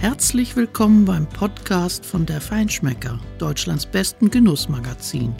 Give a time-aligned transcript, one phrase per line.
[0.00, 5.34] Herzlich willkommen beim Podcast von der Feinschmecker, Deutschlands besten Genussmagazin.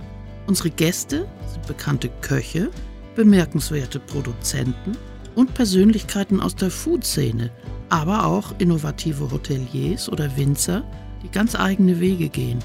[0.48, 2.68] Unsere Gäste sind bekannte Köche,
[3.14, 4.98] bemerkenswerte Produzenten
[5.36, 7.52] und Persönlichkeiten aus der Food-Szene,
[7.88, 10.82] aber auch innovative Hoteliers oder Winzer,
[11.22, 12.58] die ganz eigene Wege gehen.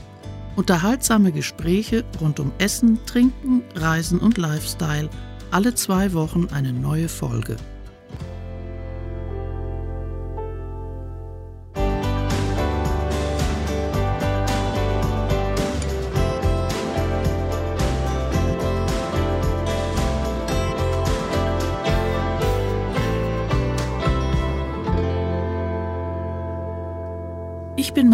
[0.55, 5.11] Unterhaltsame Gespräche rund um Essen, Trinken, Reisen und Lifestyle.
[5.51, 7.55] Alle zwei Wochen eine neue Folge.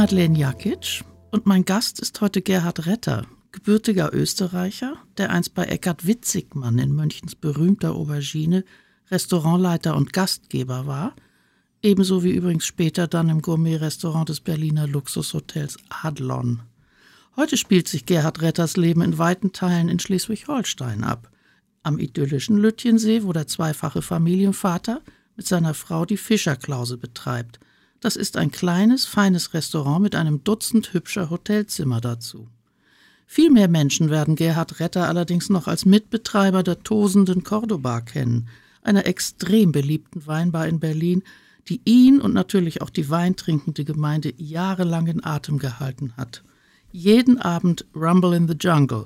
[0.10, 6.08] Madeleine Jakic und mein Gast ist heute Gerhard Retter, gebürtiger Österreicher, der einst bei Eckhard
[6.08, 8.66] Witzigmann in Münchens berühmter Aubergine
[9.12, 11.16] Restaurantleiter und Gastgeber war,
[11.84, 16.62] ebenso wie übrigens später dann im Gourmet-Restaurant des Berliner Luxushotels Adlon.
[17.36, 21.30] Heute spielt sich Gerhard Retters Leben in weiten Teilen in Schleswig-Holstein ab.
[21.84, 25.02] Am idyllischen Lütjensee, wo der zweifache Familienvater
[25.36, 27.60] mit seiner Frau die Fischerklause betreibt–
[28.00, 32.48] das ist ein kleines, feines Restaurant mit einem Dutzend hübscher Hotelzimmer dazu.
[33.26, 38.48] Viel mehr Menschen werden Gerhard Retter allerdings noch als Mitbetreiber der tosenden Cordoba kennen,
[38.82, 41.24] einer extrem beliebten Weinbar in Berlin,
[41.68, 46.44] die ihn und natürlich auch die weintrinkende Gemeinde jahrelang in Atem gehalten hat.
[46.92, 49.06] Jeden Abend Rumble in the Jungle.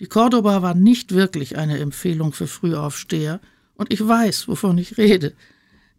[0.00, 3.40] Die Cordoba war nicht wirklich eine Empfehlung für Frühaufsteher,
[3.74, 5.34] und ich weiß, wovon ich rede.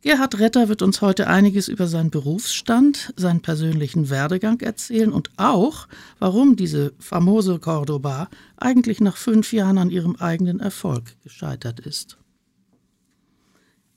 [0.02, 5.90] Gerhard Retter wird uns heute einiges über seinen Berufsstand, seinen persönlichen Werdegang erzählen und auch,
[6.20, 12.18] warum diese famose Cordoba eigentlich nach fünf Jahren an ihrem eigenen Erfolg gescheitert ist.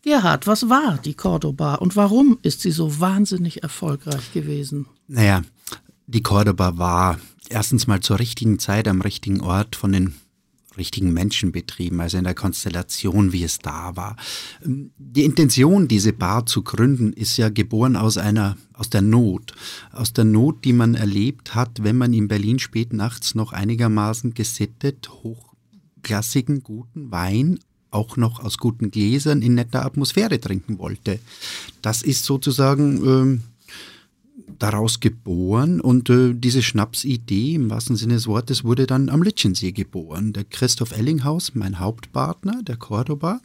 [0.03, 4.87] Gerhard, was war die Cordoba und warum ist sie so wahnsinnig erfolgreich gewesen?
[5.07, 5.43] Naja,
[6.09, 10.15] die Cordoba war erstens mal zur richtigen Zeit am richtigen Ort von den
[10.77, 14.17] richtigen Menschen betrieben, also in der Konstellation, wie es da war.
[14.65, 19.55] Die Intention, diese Bar zu gründen, ist ja geboren aus einer, aus der Not.
[19.93, 24.35] Aus der Not, die man erlebt hat, wenn man in Berlin spät nachts noch einigermaßen
[24.35, 27.59] gesittet, hochklassigen, guten Wein
[27.93, 31.19] auch noch aus guten Gläsern in netter Atmosphäre trinken wollte.
[31.83, 33.43] Das ist sozusagen ähm,
[34.59, 39.73] daraus geboren und äh, diese Schnapsidee im wahrsten Sinne des Wortes wurde dann am Litschensee
[39.73, 40.33] geboren.
[40.33, 43.41] Der Christoph Ellinghaus, mein Hauptpartner, der Cordoba,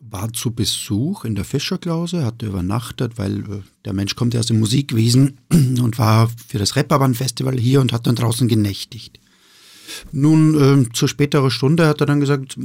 [0.00, 4.46] war zu Besuch in der Fischerklause, hatte übernachtet, weil äh, der Mensch kommt ja aus
[4.46, 9.20] dem Musikwesen und war für das Reeperbahn-Festival hier und hat dann draußen genächtigt.
[10.12, 12.58] Nun, äh, zur späteren Stunde hat er dann gesagt,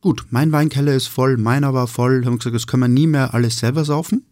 [0.00, 3.34] gut, mein Weinkeller ist voll, meiner war voll, haben gesagt, das können wir nie mehr
[3.34, 4.24] alles selber saufen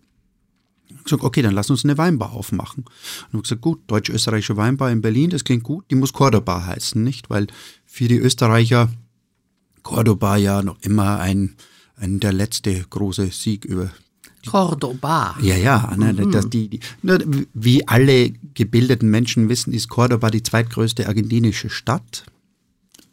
[1.09, 2.85] gesagt, okay, dann lass uns eine Weinbar aufmachen.
[2.85, 7.03] Und habe gesagt, gut, deutsch-österreichische Weinbar in Berlin, das klingt gut, die muss Cordoba heißen,
[7.03, 7.31] nicht?
[7.31, 7.47] Weil
[7.85, 8.89] für die Österreicher
[9.83, 11.57] Cordoba ja noch immer ein,
[11.97, 13.91] ein der letzte große Sieg über
[14.47, 15.37] Cordoba.
[15.43, 15.95] Ja, ja.
[15.97, 16.31] Ne, mhm.
[16.31, 17.19] das, die, die, ne,
[17.55, 22.25] wie alle gebildeten Menschen wissen, ist Cordoba die zweitgrößte argentinische Stadt,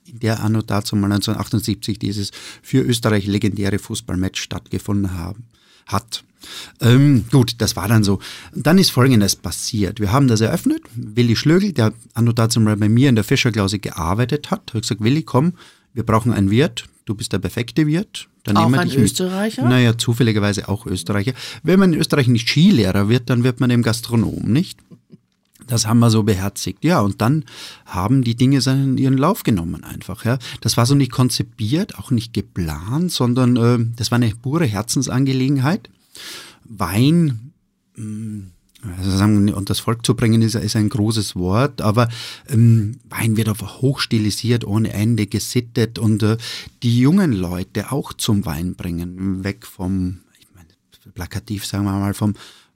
[0.05, 5.45] in der anno dazu mal 1978 dieses für Österreich legendäre Fußballmatch stattgefunden haben,
[5.85, 6.23] hat.
[6.81, 8.19] Ähm, gut, das war dann so.
[8.53, 9.99] Dann ist Folgendes passiert.
[9.99, 10.81] Wir haben das eröffnet.
[10.93, 15.03] Willi Schlögel, der anno dazu mal bei mir in der Fischerklause gearbeitet hat, hat gesagt,
[15.03, 15.53] Willi, komm,
[15.93, 16.85] wir brauchen einen Wirt.
[17.05, 18.27] Du bist der perfekte Wirt.
[18.43, 19.63] Dann auch ein Österreicher?
[19.63, 19.71] Mit.
[19.71, 21.33] Naja, zufälligerweise auch Österreicher.
[21.63, 24.79] Wenn man in Österreich nicht Skilehrer wird, dann wird man eben Gastronom, nicht?
[25.67, 26.83] Das haben wir so beherzigt.
[26.83, 27.45] Ja, und dann
[27.85, 30.25] haben die Dinge seinen, ihren Lauf genommen einfach.
[30.25, 30.37] Ja.
[30.61, 35.89] Das war so nicht konzipiert, auch nicht geplant, sondern äh, das war eine pure Herzensangelegenheit.
[36.63, 37.51] Wein,
[37.95, 38.41] mm,
[38.97, 42.09] also sagen, und das Volk zu bringen, ist, ist ein großes Wort, aber
[42.47, 46.37] ähm, Wein wird einfach hochstilisiert, ohne Ende gesittet und äh,
[46.83, 50.67] die jungen Leute auch zum Wein bringen, weg vom, ich meine,
[51.13, 52.35] plakativ sagen wir mal, vom,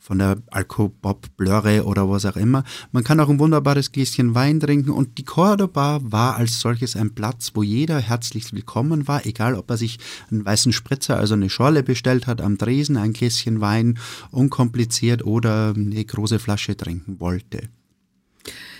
[0.09, 2.63] von der Alkopop Blöre oder was auch immer.
[2.91, 7.13] Man kann auch ein wunderbares Gläschen Wein trinken und die Cordoba war als solches ein
[7.13, 9.99] Platz, wo jeder herzlich willkommen war, egal ob er sich
[10.31, 13.99] einen weißen Spritzer, also eine Schorle bestellt hat am Dresen, ein Gläschen Wein,
[14.31, 17.69] unkompliziert oder eine große Flasche trinken wollte.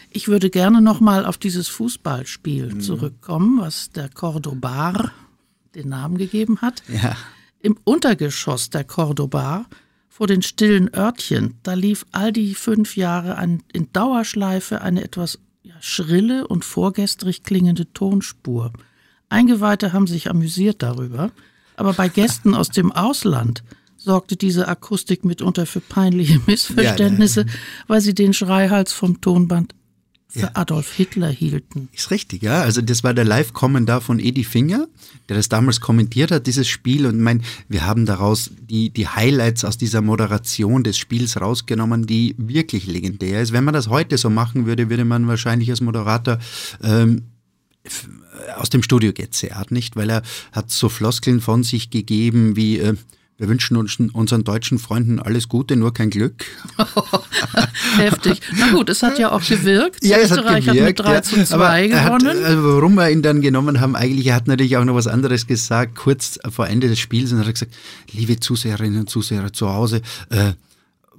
[0.10, 2.82] Ich würde gerne nochmal auf dieses Fußballspiel mhm.
[2.82, 5.12] zurückkommen, was der Cordobar
[5.76, 6.82] den Namen gegeben hat.
[6.88, 7.16] Ja.
[7.62, 9.68] Im Untergeschoss der Cordobar
[10.20, 15.40] vor den stillen Örtchen, da lief all die fünf Jahre an, in Dauerschleife eine etwas
[15.64, 18.74] ja, schrille und vorgestrig klingende Tonspur.
[19.30, 21.32] Eingeweihte haben sich amüsiert darüber,
[21.78, 23.64] aber bei Gästen aus dem Ausland
[23.96, 27.54] sorgte diese Akustik mitunter für peinliche Missverständnisse, ja, ja.
[27.88, 29.74] weil sie den Schreihals vom Tonband
[30.32, 30.52] für ja.
[30.54, 31.90] Adolf Hitler hielten.
[31.92, 32.62] Ist richtig, ja.
[32.62, 34.88] Also das war der Live-Kommentar von Edi Finger,
[35.28, 37.08] der das damals kommentiert hat, dieses Spiel.
[37.08, 42.36] Und mein, wir haben daraus die, die Highlights aus dieser Moderation des Spiels rausgenommen, die
[42.38, 43.54] wirklich legendär ist.
[43.54, 46.38] Wenn man das heute so machen würde, würde man wahrscheinlich als Moderator
[46.84, 47.24] ähm,
[48.56, 49.96] aus dem Studio gezerrt, nicht?
[49.96, 50.22] Weil er
[50.52, 52.78] hat so Floskeln von sich gegeben wie...
[52.78, 52.96] Äh,
[53.40, 56.46] wir wünschen uns, unseren deutschen Freunden alles Gute, nur kein Glück.
[57.98, 58.42] Heftig.
[58.58, 60.04] Na gut, es hat ja auch gewirkt.
[60.04, 62.28] Ja, es Österreich hat, gewirkt, hat mit 3 zu 2 gewonnen.
[62.28, 65.08] Hat, also warum wir ihn dann genommen haben, eigentlich, er hat natürlich auch noch was
[65.08, 67.74] anderes gesagt, kurz vor Ende des Spiels, und hat gesagt,
[68.12, 70.52] liebe Zuseherinnen und Zuseher zu Hause, äh,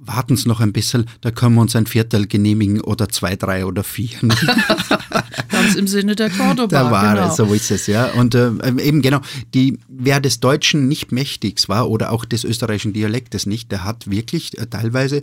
[0.03, 3.65] warten Sie noch ein bisschen, da können wir uns ein Viertel genehmigen oder zwei, drei
[3.65, 4.09] oder vier.
[5.49, 6.67] Ganz im Sinne der Cordoba.
[6.67, 7.29] Da war genau.
[7.29, 8.07] es, so ist es, ja.
[8.11, 8.51] Und äh,
[8.81, 9.21] eben genau,
[9.53, 14.09] die, wer des Deutschen nicht mächtig war oder auch des österreichischen Dialektes nicht, der hat
[14.09, 15.21] wirklich äh, teilweise äh,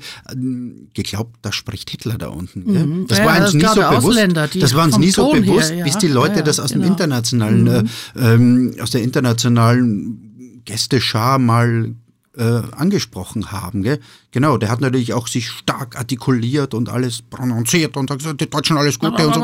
[0.95, 2.61] geglaubt, da spricht Hitler da unten.
[2.61, 3.07] Mhm.
[3.09, 4.63] Das ja, war uns nie so bewusst.
[4.63, 5.85] Das war uns nie so bewusst, ja.
[5.85, 6.85] bis die Leute ja, das aus genau.
[6.85, 7.89] dem internationalen, mhm.
[8.15, 11.95] äh, ähm, aus der internationalen Gästeschar mal
[12.39, 13.83] äh, angesprochen haben.
[13.83, 14.01] Gell?
[14.31, 18.49] Genau, der hat natürlich auch sich stark artikuliert und alles prononciert und hat gesagt, die
[18.49, 19.43] Deutschen alles Gute und so.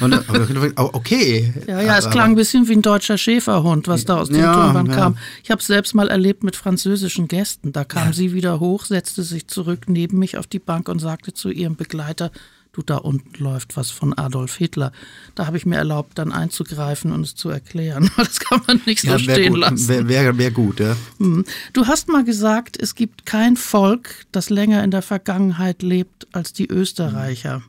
[0.00, 1.52] Und, okay.
[1.66, 4.52] Ja, ja, es klang ein bisschen wie ein deutscher Schäferhund, was da aus dem ja,
[4.52, 4.94] Tonband ja.
[4.94, 5.16] kam.
[5.42, 7.72] Ich habe es selbst mal erlebt mit französischen Gästen.
[7.72, 8.12] Da kam ja.
[8.12, 11.76] sie wieder hoch, setzte sich zurück neben mich auf die Bank und sagte zu ihrem
[11.76, 12.30] Begleiter,
[12.74, 14.92] du, da unten läuft was von Adolf Hitler.
[15.34, 18.10] Da habe ich mir erlaubt, dann einzugreifen und es zu erklären.
[18.24, 19.88] Das kann man nicht so ja, stehen gut, lassen.
[19.88, 20.96] Wäre wär, wär gut, ja.
[21.18, 21.44] Hm.
[21.72, 26.52] Du hast mal gesagt, es gibt kein Volk, das länger in der Vergangenheit lebt als
[26.52, 27.56] die Österreicher.
[27.56, 27.62] Hm.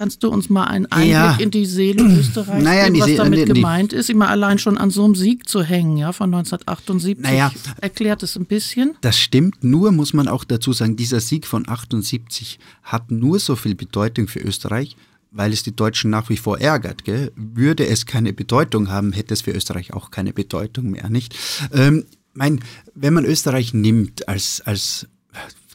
[0.00, 1.36] Kannst du uns mal einen Einblick ja.
[1.36, 4.08] in die Seele Österreichs naja, geben, was See damit die, gemeint ist?
[4.08, 7.22] Immer allein schon an so einem Sieg zu hängen, ja, von 1978.
[7.22, 7.52] Naja,
[7.82, 8.96] erklärt es ein bisschen.
[9.02, 13.56] Das stimmt, nur muss man auch dazu sagen, dieser Sieg von 78 hat nur so
[13.56, 14.96] viel Bedeutung für Österreich,
[15.32, 17.04] weil es die Deutschen nach wie vor ärgert.
[17.04, 17.30] Gell?
[17.36, 21.36] Würde es keine Bedeutung haben, hätte es für Österreich auch keine Bedeutung mehr, nicht?
[21.74, 22.60] Ähm, mein,
[22.94, 25.08] wenn man Österreich nimmt als, als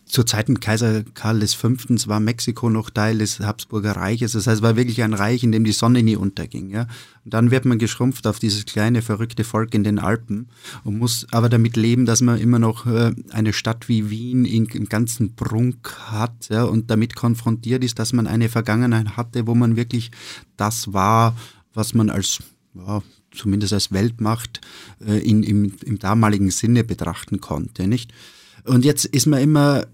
[0.05, 1.69] zur Zeiten Kaiser Karl V.
[2.07, 4.33] war Mexiko noch Teil des Habsburger Reiches.
[4.33, 6.69] Das heißt, es war wirklich ein Reich, in dem die Sonne nie unterging.
[6.69, 6.87] Ja?
[7.23, 10.47] Und dann wird man geschrumpft auf dieses kleine, verrückte Volk in den Alpen
[10.83, 14.65] und muss aber damit leben, dass man immer noch äh, eine Stadt wie Wien in,
[14.65, 16.63] im ganzen Prunk hat ja?
[16.63, 20.11] und damit konfrontiert ist, dass man eine Vergangenheit hatte, wo man wirklich
[20.55, 21.35] das war,
[21.73, 22.39] was man als
[22.75, 24.61] ja, zumindest als Weltmacht
[25.05, 28.13] äh, in, im, im damaligen Sinne betrachten konnte, nicht?
[28.65, 29.87] Und jetzt ist man immer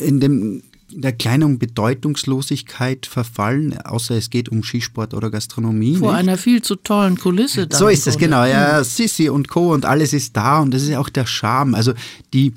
[0.00, 5.96] in dem in der kleinen Bedeutungslosigkeit verfallen, außer es geht um Skisport oder Gastronomie.
[5.96, 6.20] Vor nicht?
[6.20, 7.68] einer viel zu tollen Kulisse.
[7.70, 8.44] So ist es, genau.
[8.44, 9.72] Ja, Sissi und Co.
[9.72, 11.74] und alles ist da und das ist auch der Charme.
[11.74, 11.92] Also
[12.32, 12.54] die,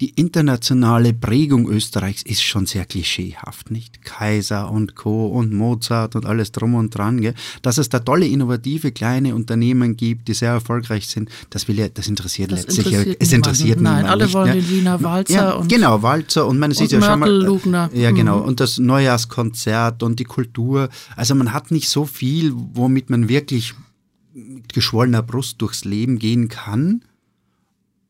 [0.00, 4.02] die internationale Prägung Österreichs ist schon sehr klischeehaft, nicht?
[4.02, 5.28] Kaiser und Co.
[5.28, 7.20] und Mozart und alles drum und dran.
[7.22, 7.34] Gell?
[7.62, 11.88] Dass es da tolle, innovative kleine Unternehmen gibt, die sehr erfolgreich sind, das will ja,
[11.88, 12.86] das interessiert das letztlich.
[12.88, 14.02] Interessiert es interessiert niemanden.
[14.02, 14.54] Nein, alle nicht, wollen ja.
[14.54, 17.30] den Wiener Walzer ja, und genau Walzer und man sieht ja schon mal.
[17.30, 17.88] Lugner.
[17.94, 18.40] Ja, genau.
[18.40, 18.48] Mhm.
[18.48, 20.90] Und das Neujahrskonzert und die Kultur.
[21.16, 23.72] Also man hat nicht so viel, womit man wirklich
[24.34, 27.02] mit geschwollener Brust durchs Leben gehen kann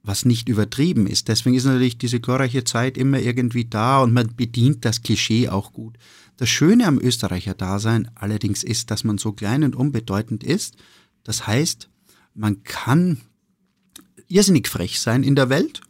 [0.06, 1.28] was nicht übertrieben ist.
[1.28, 5.72] Deswegen ist natürlich diese glorreiche Zeit immer irgendwie da und man bedient das Klischee auch
[5.72, 5.98] gut.
[6.36, 10.76] Das Schöne am Österreicher-Dasein allerdings ist, dass man so klein und unbedeutend ist.
[11.24, 11.88] Das heißt,
[12.34, 13.20] man kann
[14.28, 15.80] irrsinnig frech sein in der Welt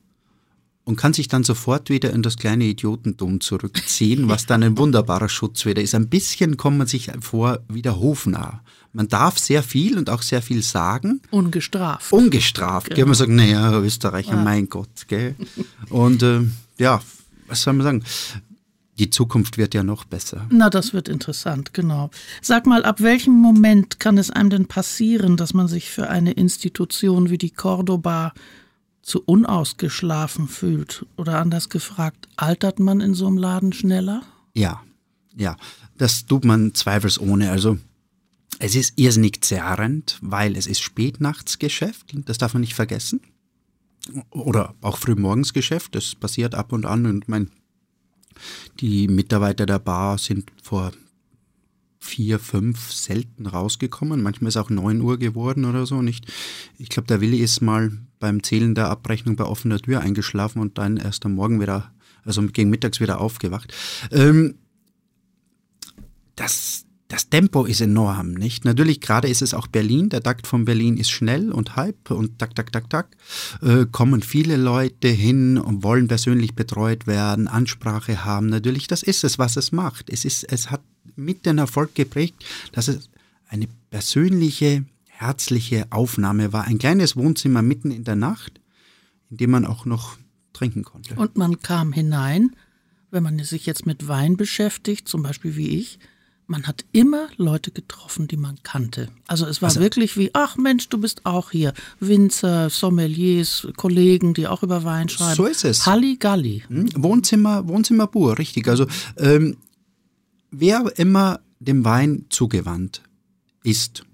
[0.87, 5.29] und kann sich dann sofort wieder in das kleine Idiotentum zurückziehen, was dann ein wunderbarer
[5.29, 5.97] Schutz wieder ist.
[5.97, 8.61] Ein bisschen kommt man sich vor wieder hofnah.
[8.93, 11.21] Man darf sehr viel und auch sehr viel sagen.
[11.33, 12.13] Ungestraft.
[12.13, 12.95] Ungestraft.
[12.95, 13.09] Genau.
[13.09, 14.43] Man sagt, naja, Österreicher, ja.
[14.43, 15.09] mein Gott.
[15.09, 15.35] Gell?
[15.91, 16.43] Und äh,
[16.79, 17.03] ja,
[17.49, 18.05] was soll man sagen?
[19.01, 20.47] Die Zukunft wird ja noch besser.
[20.51, 22.11] Na, das wird interessant, genau.
[22.41, 26.33] Sag mal, ab welchem Moment kann es einem denn passieren, dass man sich für eine
[26.33, 28.33] Institution wie die Cordoba
[29.07, 31.07] zu unausgeschlafen fühlt?
[31.17, 34.23] Oder anders gefragt, altert man in so einem Laden schneller?
[34.53, 34.83] Ja,
[35.37, 35.57] ja,
[35.97, 37.51] das tut man zweifelsohne.
[37.51, 37.79] Also
[38.59, 43.21] es ist irrsinnig zerrend, weil es ist Spätnachtsgeschäft, das darf man nicht vergessen.
[44.31, 47.07] Oder auch Frühmorgensgeschäft, das passiert ab und an.
[47.07, 47.51] Und mein,
[48.81, 50.93] die Mitarbeiter der Bar sind vor
[52.07, 54.23] vier, fünf selten rausgekommen.
[54.23, 56.03] Manchmal ist auch neun Uhr geworden oder so.
[56.03, 56.33] Nicht.
[56.79, 60.79] Ich glaube, der Willi ist mal beim Zählen der Abrechnung bei offener Tür eingeschlafen und
[60.79, 61.93] dann erst am Morgen wieder,
[62.25, 63.75] also gegen mittags wieder aufgewacht.
[64.11, 64.55] Ähm,
[66.35, 68.65] das das Tempo ist enorm, nicht?
[68.65, 70.09] Natürlich, gerade ist es auch Berlin.
[70.09, 73.17] Der Takt von Berlin ist schnell und hype und tak, tak, tak, tak.
[73.63, 78.49] Äh, kommen viele Leute hin und wollen persönlich betreut werden, Ansprache haben.
[78.49, 80.11] Natürlich, das ist es, was es macht.
[80.11, 80.83] Es ist, es hat
[81.17, 83.09] mit den Erfolg geprägt, dass es
[83.49, 86.65] eine persönliche, herzliche Aufnahme war.
[86.65, 88.61] Ein kleines Wohnzimmer mitten in der Nacht,
[89.31, 90.17] in dem man auch noch
[90.53, 91.15] trinken konnte.
[91.15, 92.57] Und man kam hinein,
[93.11, 95.99] wenn man sich jetzt mit Wein beschäftigt, zum Beispiel wie ich,
[96.49, 99.09] man hat immer Leute getroffen, die man kannte.
[99.27, 101.73] Also es war also, wirklich wie, ach Mensch, du bist auch hier.
[101.99, 105.35] Winzer, Sommeliers, Kollegen, die auch über Wein schreiben.
[105.35, 105.87] So ist es.
[105.87, 106.63] Halligalli.
[106.69, 106.91] Hm?
[106.95, 108.69] Wohnzimmer, Wohnzimmer pur, richtig.
[108.69, 109.57] Also ähm,
[110.51, 113.03] wer immer dem Wein zugewandt
[113.63, 114.05] ist,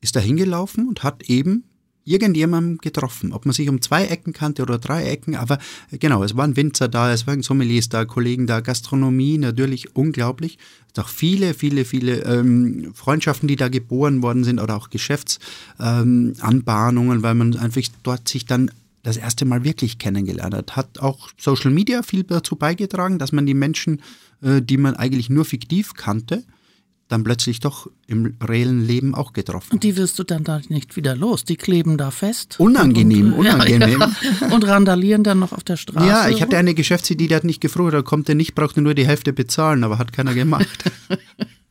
[0.00, 1.64] ist da hingelaufen und hat eben
[2.04, 3.32] irgendjemandem getroffen.
[3.32, 5.58] Ob man sich um zwei Ecken kannte oder drei Ecken, aber
[5.92, 10.58] genau, es waren Winzer da, es waren Sommeliers da, Kollegen da, Gastronomie natürlich unglaublich.
[10.92, 17.18] Es auch viele, viele, viele ähm, Freundschaften, die da geboren worden sind oder auch Geschäftsanbahnungen,
[17.18, 18.70] ähm, weil man einfach dort sich dann
[19.02, 20.76] das erste Mal wirklich kennengelernt hat.
[20.76, 24.00] Hat auch Social Media viel dazu beigetragen, dass man die Menschen,
[24.42, 26.44] äh, die man eigentlich nur fiktiv kannte,
[27.08, 29.74] dann plötzlich doch im reellen Leben auch getroffen.
[29.74, 31.44] Und die wirst du dann da nicht wieder los.
[31.44, 32.58] Die kleben da fest.
[32.58, 34.00] Unangenehm, und, unangenehm.
[34.00, 34.54] Ja, ja.
[34.54, 36.06] Und randalieren dann noch auf der Straße.
[36.06, 38.94] Ja, ich hatte eine Geschäftsidee, die hat nicht gefroren, da kommt er nicht, brauchte nur
[38.94, 40.90] die Hälfte bezahlen, aber hat keiner gemacht.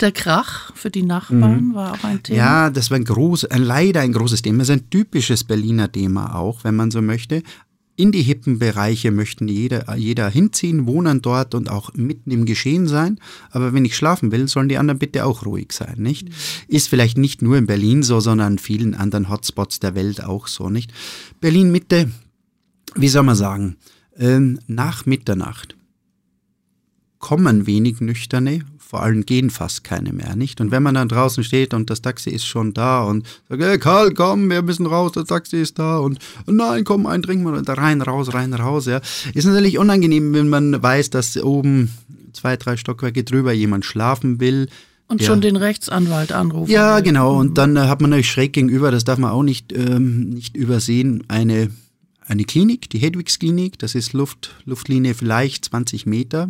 [0.00, 1.74] Der Krach für die Nachbarn mhm.
[1.74, 2.38] war auch ein Thema.
[2.38, 4.58] Ja, das war ein groß, leider ein großes Thema.
[4.58, 7.42] Das ist ein typisches Berliner Thema auch, wenn man so möchte
[7.96, 12.86] in die hippen Bereiche möchten jeder, jeder hinziehen, wohnen dort und auch mitten im Geschehen
[12.86, 13.18] sein.
[13.50, 16.28] Aber wenn ich schlafen will, sollen die anderen bitte auch ruhig sein, nicht?
[16.68, 20.46] Ist vielleicht nicht nur in Berlin so, sondern in vielen anderen Hotspots der Welt auch
[20.46, 20.92] so, nicht?
[21.40, 22.10] Berlin Mitte,
[22.94, 23.76] wie soll man sagen,
[24.18, 25.76] ähm, nach Mitternacht
[27.18, 30.60] kommen wenig Nüchterne, vor allem gehen fast keine mehr, nicht?
[30.60, 33.78] Und wenn man dann draußen steht und das Taxi ist schon da und sagt, hey
[33.78, 37.74] Karl, komm, wir müssen raus, das Taxi ist da und, nein, komm, ein wir da
[37.74, 39.00] rein, raus, rein, raus, ja.
[39.34, 41.90] Ist natürlich unangenehm, wenn man weiß, dass oben
[42.32, 44.68] zwei, drei Stockwerke drüber jemand schlafen will.
[45.08, 45.26] Und ja.
[45.26, 46.70] schon den Rechtsanwalt anrufen.
[46.70, 47.02] Ja, will.
[47.02, 47.38] genau.
[47.38, 50.56] Und dann äh, hat man natürlich schräg gegenüber, das darf man auch nicht, ähm, nicht
[50.56, 51.70] übersehen, eine
[52.26, 56.48] eine Klinik, die Hedwigs Klinik, das ist Luft, Luftlinie vielleicht 20 Meter.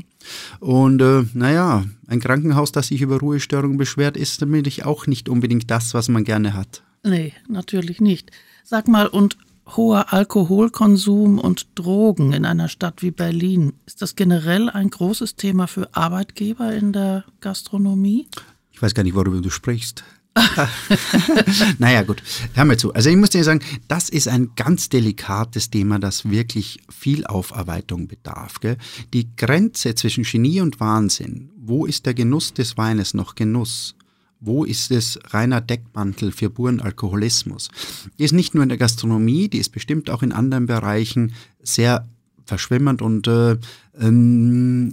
[0.61, 5.71] Und äh, naja, ein Krankenhaus, das sich über Ruhestörungen beschwert, ist natürlich auch nicht unbedingt
[5.71, 6.83] das, was man gerne hat.
[7.05, 8.31] Nee, natürlich nicht.
[8.65, 9.37] Sag mal, und
[9.75, 15.67] hoher Alkoholkonsum und Drogen in einer Stadt wie Berlin, ist das generell ein großes Thema
[15.67, 18.29] für Arbeitgeber in der Gastronomie?
[18.73, 20.05] Ich weiß gar nicht, worüber du sprichst.
[21.79, 22.23] naja, gut,
[22.55, 22.93] hören wir zu.
[22.93, 28.07] Also ich muss dir sagen, das ist ein ganz delikates Thema, das wirklich viel Aufarbeitung
[28.07, 28.61] bedarf.
[28.61, 28.77] Gell?
[29.13, 33.95] Die Grenze zwischen Genie und Wahnsinn, wo ist der Genuss des Weines noch Genuss?
[34.39, 37.71] Wo ist es reiner Deckmantel für puren Alkoholismus?
[38.19, 42.07] Die ist nicht nur in der Gastronomie, die ist bestimmt auch in anderen Bereichen sehr
[42.45, 43.57] verschwimmend und äh,
[43.99, 44.93] ähm,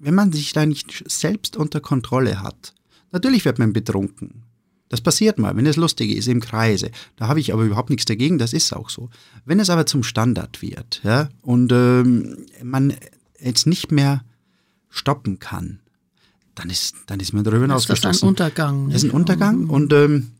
[0.00, 2.74] wenn man sich da nicht selbst unter Kontrolle hat,
[3.12, 4.42] Natürlich wird man betrunken.
[4.88, 6.90] Das passiert mal, wenn es lustig ist im Kreise.
[7.16, 9.10] Da habe ich aber überhaupt nichts dagegen, das ist auch so.
[9.44, 12.94] Wenn es aber zum Standard wird ja, und ähm, man
[13.40, 14.24] jetzt nicht mehr
[14.88, 15.80] stoppen kann,
[16.54, 18.10] dann ist, dann ist man darüber hinausgestoßen.
[18.10, 18.86] Das ist ein Untergang.
[18.90, 20.30] Das ist ein Untergang und ähm,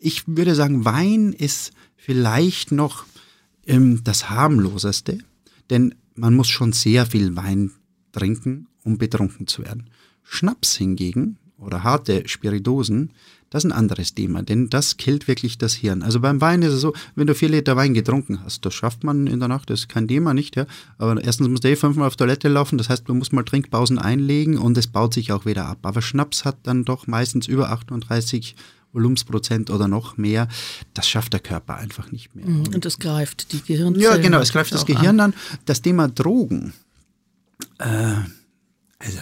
[0.00, 3.04] ich würde sagen, Wein ist vielleicht noch
[3.66, 5.18] ähm, das harmloseste,
[5.70, 7.72] denn man muss schon sehr viel Wein
[8.12, 9.90] trinken, um betrunken zu werden.
[10.22, 13.12] Schnaps hingegen oder harte Spiritosen,
[13.50, 16.02] das ist ein anderes Thema, denn das killt wirklich das Hirn.
[16.02, 19.04] Also beim Wein ist es so, wenn du vier Liter Wein getrunken hast, das schafft
[19.04, 20.56] man in der Nacht, das ist kein Thema, nicht?
[20.56, 20.66] Ja?
[20.98, 23.98] Aber erstens musst du eh fünfmal auf Toilette laufen, das heißt, du musst mal Trinkpausen
[23.98, 25.78] einlegen und es baut sich auch wieder ab.
[25.82, 28.54] Aber Schnaps hat dann doch meistens über 38
[28.92, 30.48] Volumensprozent oder noch mehr,
[30.94, 32.46] das schafft der Körper einfach nicht mehr.
[32.46, 34.00] Mhm, und es greift die Gehirnzellen.
[34.00, 35.32] Ja, genau, es greift das Gehirn an.
[35.32, 35.34] an.
[35.66, 36.72] Das Thema Drogen,
[37.78, 38.14] äh,
[38.98, 39.18] also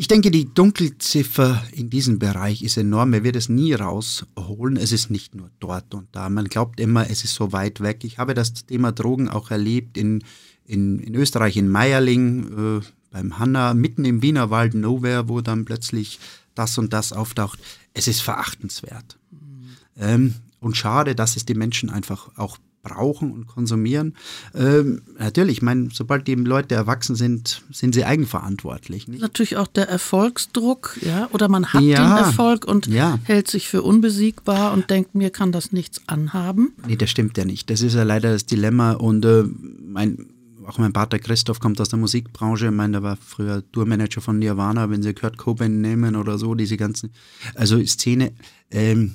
[0.00, 3.10] ich denke, die Dunkelziffer in diesem Bereich ist enorm.
[3.10, 4.76] Man wird es nie rausholen.
[4.76, 6.28] Es ist nicht nur dort und da.
[6.28, 8.04] Man glaubt immer, es ist so weit weg.
[8.04, 10.22] Ich habe das Thema Drogen auch erlebt in,
[10.64, 16.20] in, in Österreich, in Meierling, äh, beim Hanna, mitten im Wienerwald, Nowhere, wo dann plötzlich
[16.54, 17.58] das und das auftaucht.
[17.92, 19.18] Es ist verachtenswert.
[19.32, 19.76] Mhm.
[19.96, 24.14] Ähm, und schade, dass es die Menschen einfach auch brauchen und konsumieren.
[24.54, 29.08] Ähm, natürlich, ich meine, sobald die Leute erwachsen sind, sind sie eigenverantwortlich.
[29.08, 29.20] Nicht?
[29.20, 33.18] Natürlich auch der Erfolgsdruck, ja, oder man hat ja, den Erfolg und ja.
[33.24, 36.72] hält sich für unbesiegbar und denkt, mir kann das nichts anhaben.
[36.86, 37.70] Nee, das stimmt ja nicht.
[37.70, 39.44] Das ist ja leider das Dilemma und äh,
[39.86, 40.28] mein
[40.68, 42.66] auch mein Vater Christoph kommt aus der Musikbranche.
[42.66, 46.54] Ich meine, der war früher Tourmanager von Nirvana, wenn sie Kurt Cobain nehmen oder so,
[46.54, 47.10] diese ganzen,
[47.54, 48.32] also Szene.
[48.70, 49.14] Ähm,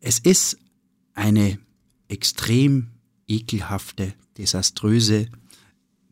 [0.00, 0.58] es ist
[1.14, 1.58] eine
[2.08, 2.88] extrem
[3.26, 5.28] ekelhafte, desaströse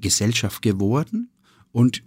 [0.01, 1.31] Gesellschaft geworden
[1.73, 2.03] und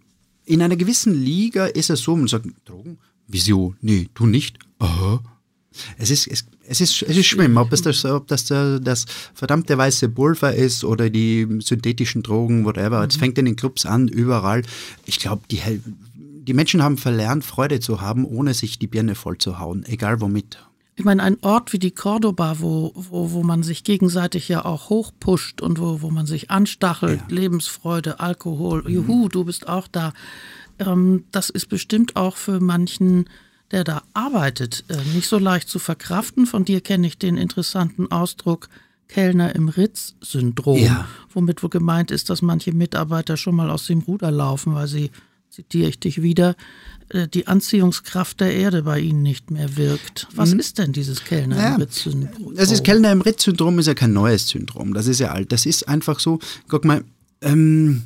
[0.46, 2.98] in einer gewissen Liga ist es so, man sagt, Drogen?
[3.28, 3.76] Wieso?
[3.82, 4.58] Nee, du nicht?
[4.80, 5.22] Aha.
[5.98, 9.06] Es ist, es, es ist, es ist schlimm, ob, es das, ob das das
[9.36, 13.06] verdammte weiße Pulver ist oder die synthetischen Drogen, whatever.
[13.08, 13.20] Es mhm.
[13.20, 14.64] fängt in den Clubs an, überall.
[15.06, 15.62] Ich glaube, die,
[16.16, 20.20] die Menschen haben verlernt, Freude zu haben, ohne sich die Birne voll zu hauen, egal
[20.20, 20.58] womit.
[21.00, 24.90] Ich meine, ein Ort wie die Cordoba, wo, wo, wo man sich gegenseitig ja auch
[24.90, 27.36] hochpusht und wo, wo man sich anstachelt, ja.
[27.38, 28.90] Lebensfreude, Alkohol, mhm.
[28.90, 30.12] juhu, du bist auch da.
[30.78, 33.30] Ähm, das ist bestimmt auch für manchen,
[33.72, 36.46] der da arbeitet, äh, nicht so leicht zu verkraften.
[36.46, 38.68] Von dir kenne ich den interessanten Ausdruck
[39.08, 41.08] Kellner im Ritz-Syndrom, ja.
[41.34, 45.12] womit wohl gemeint ist, dass manche Mitarbeiter schon mal aus dem Ruder laufen, weil sie
[45.50, 46.56] zitiere ich dich wieder,
[47.10, 50.28] äh, die Anziehungskraft der Erde bei Ihnen nicht mehr wirkt.
[50.36, 50.60] Was mhm.
[50.60, 52.56] ist denn dieses Kellner naja, im Ritz-Syndrom?
[52.56, 54.94] Das ist Kellner im Ritz-Syndrom ist ja kein neues Syndrom.
[54.94, 55.52] Das ist ja alt.
[55.52, 57.04] Das ist einfach so, guck mal,
[57.42, 58.04] ähm,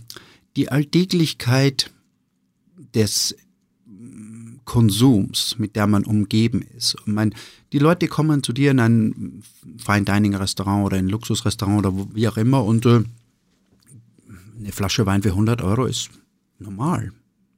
[0.56, 1.92] die Alltäglichkeit
[2.96, 3.36] des
[3.86, 6.96] mm, Konsums, mit der man umgeben ist.
[7.06, 7.36] Und mein,
[7.74, 9.44] die Leute kommen zu dir in ein
[9.78, 13.04] Fine Dining Restaurant oder ein Luxusrestaurant oder wo, wie auch immer und äh,
[14.60, 16.10] eine Flasche Wein für 100 Euro ist
[16.60, 17.12] normal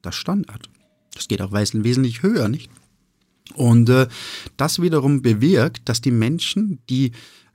[0.05, 0.69] das Standard.
[1.13, 2.69] Das geht auch wesentlich höher, nicht?
[3.53, 4.07] Und äh,
[4.57, 7.11] das wiederum bewirkt, dass die Menschen, die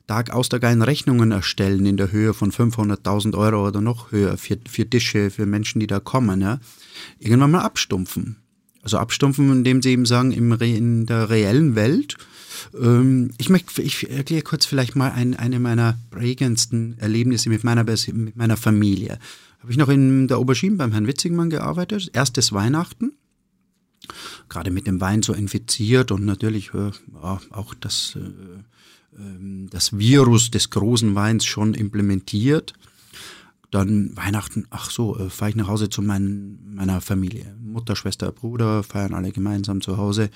[0.06, 4.36] Tag aus Tag ein Rechnungen erstellen in der Höhe von 500.000 Euro oder noch höher
[4.38, 6.58] für, für Tische, für Menschen, die da kommen, ja,
[7.18, 8.36] irgendwann mal abstumpfen.
[8.82, 12.16] Also abstumpfen, indem sie eben sagen, im in der reellen Welt,
[12.80, 17.84] ähm, ich möchte, ich erkläre kurz vielleicht mal ein, eine meiner prägendsten Erlebnisse mit meiner,
[17.84, 19.18] mit meiner Familie
[19.60, 22.10] habe ich noch in der Aubergine beim Herrn Witzigmann gearbeitet.
[22.12, 23.12] Erstes Weihnachten.
[24.48, 26.90] Gerade mit dem Wein so infiziert und natürlich äh,
[27.20, 32.72] auch das, äh, ähm, das Virus des großen Weins schon implementiert.
[33.70, 37.54] Dann Weihnachten, ach so, äh, fahre ich nach Hause zu mein, meiner Familie.
[37.62, 40.30] Mutter, Schwester, Bruder, feiern alle gemeinsam zu Hause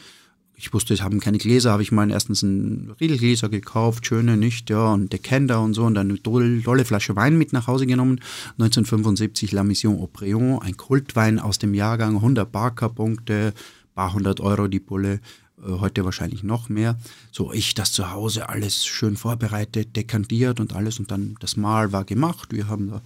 [0.57, 4.71] ich wusste, ich habe keine Gläser, habe ich mal erstens ein Riedelgläser gekauft, schöne nicht,
[4.71, 8.21] ja, und Decanter und so, und dann eine tolle, Flasche Wein mit nach Hause genommen.
[8.59, 13.53] 1975 La Mission Aubryon, ein Kultwein aus dem Jahrgang, 100 Barker-Punkte,
[13.95, 15.21] paar hundert Euro die Bulle,
[15.59, 16.99] äh, heute wahrscheinlich noch mehr.
[17.33, 21.93] So, ich das zu Hause alles schön vorbereitet, dekantiert und alles, und dann das Mahl
[21.93, 22.53] war gemacht.
[22.53, 23.03] Wir haben da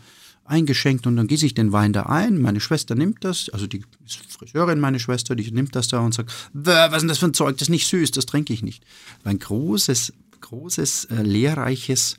[0.48, 2.40] eingeschenkt und dann gieße ich den Wein da ein.
[2.40, 3.84] Meine Schwester nimmt das, also die
[4.28, 7.34] Friseurin, meine Schwester, die nimmt das da und sagt, was ist denn das für ein
[7.34, 8.84] Zeug, das ist nicht süß, das trinke ich nicht.
[9.24, 12.16] Ein großes, großes, äh, lehrreiches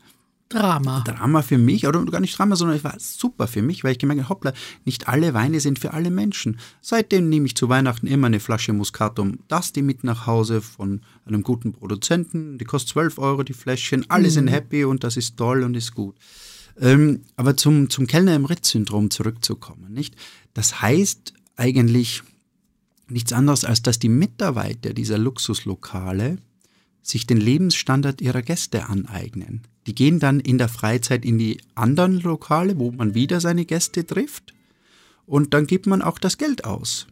[0.50, 1.02] Drama.
[1.02, 4.00] Drama für mich, oder gar nicht Drama, sondern es war super für mich, weil ich
[4.00, 6.60] gemerkt habe, hoppla, nicht alle Weine sind für alle Menschen.
[6.82, 11.44] Seitdem nehme ich zu Weihnachten immer eine Flasche Muscatum Dusty mit nach Hause von einem
[11.44, 12.58] guten Produzenten.
[12.58, 14.10] Die kostet 12 Euro, die Fläschchen.
[14.10, 14.32] Alle mhm.
[14.32, 16.16] sind happy und das ist toll und ist gut.
[16.80, 20.16] Ähm, aber zum, zum Kellner im Ritz-Syndrom zurückzukommen, nicht?
[20.54, 22.24] Das heißt eigentlich
[23.10, 26.38] nichts anderes, als dass die Mitarbeiter dieser Luxuslokale
[27.02, 29.62] sich den Lebensstandard ihrer Gäste aneignen.
[29.88, 34.06] Die gehen dann in der Freizeit in die anderen Lokale, wo man wieder seine Gäste
[34.06, 34.54] trifft
[35.26, 37.08] und dann gibt man auch das Geld aus.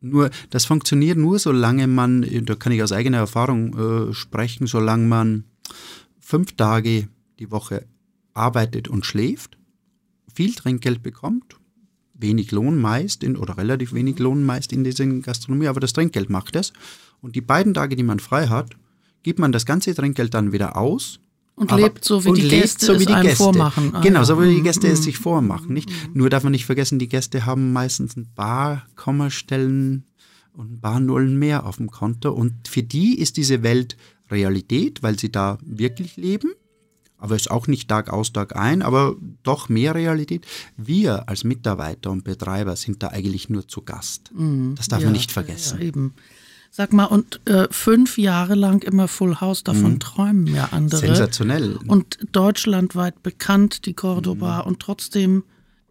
[0.00, 5.06] Nur, das funktioniert nur, solange man, da kann ich aus eigener Erfahrung äh, sprechen, solange
[5.06, 5.44] man
[6.18, 7.84] fünf Tage die Woche
[8.34, 9.58] arbeitet und schläft,
[10.32, 11.56] viel Trinkgeld bekommt,
[12.14, 16.30] wenig Lohn meist in, oder relativ wenig Lohn meist in dieser Gastronomie, aber das Trinkgeld
[16.30, 16.72] macht es.
[17.20, 18.76] Und die beiden Tage, die man frei hat,
[19.22, 21.20] gibt man das ganze Trinkgeld dann wieder aus.
[21.56, 23.36] Und aber, lebt so, wie die Gäste so wie die Gäste.
[23.36, 23.94] vormachen.
[23.94, 25.74] Ah, genau, so wie die Gäste mm, es sich vormachen.
[25.74, 25.90] Nicht?
[25.90, 26.18] Mm.
[26.18, 30.04] Nur darf man nicht vergessen, die Gäste haben meistens ein paar Kommastellen
[30.54, 32.32] und ein paar Nullen mehr auf dem Konto.
[32.32, 33.98] Und für die ist diese Welt
[34.30, 36.52] Realität, weil sie da wirklich leben
[37.20, 40.46] aber ist auch nicht Tag aus, Tag ein, aber doch mehr Realität.
[40.76, 44.30] Wir als Mitarbeiter und Betreiber sind da eigentlich nur zu Gast.
[44.34, 44.74] Mhm.
[44.76, 45.78] Das darf ja, man nicht vergessen.
[45.78, 46.14] Ja, eben.
[46.72, 50.00] Sag mal, und äh, fünf Jahre lang immer Full House, davon mhm.
[50.00, 51.00] träumen ja andere.
[51.00, 51.78] Sensationell.
[51.86, 54.68] Und deutschlandweit bekannt, die Cordoba, mhm.
[54.68, 55.42] und trotzdem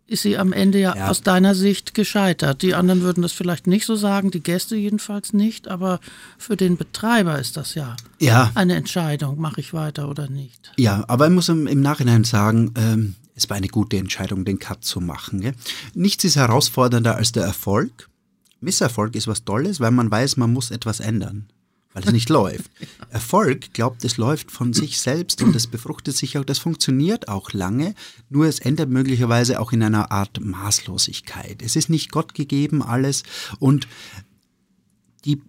[0.10, 2.62] ist sie am Ende ja, ja, aus deiner Sicht gescheitert.
[2.62, 6.00] Die anderen würden das vielleicht nicht so sagen, die Gäste jedenfalls nicht, aber
[6.38, 8.52] für den Betreiber ist das ja, ja.
[8.56, 10.72] eine Entscheidung, mache ich weiter oder nicht.
[10.78, 14.84] Ja, aber ich muss im, Nachhinein sagen, ähm, es war eine gute Entscheidung, den Cut
[14.84, 15.42] zu machen.
[15.42, 15.54] Gell?
[15.94, 18.10] Nichts ist herausfordernder als der Erfolg.
[18.62, 21.48] Misserfolg ist was Tolles, weil man weiß, man muss etwas ändern.
[22.00, 22.72] Weil es nicht läuft.
[23.10, 27.52] Erfolg glaubt, es läuft von sich selbst und es befruchtet sich auch, das funktioniert auch
[27.52, 27.94] lange,
[28.30, 31.62] nur es endet möglicherweise auch in einer Art Maßlosigkeit.
[31.62, 33.24] Es ist nicht Gott gegeben alles
[33.60, 33.88] und
[35.26, 35.42] die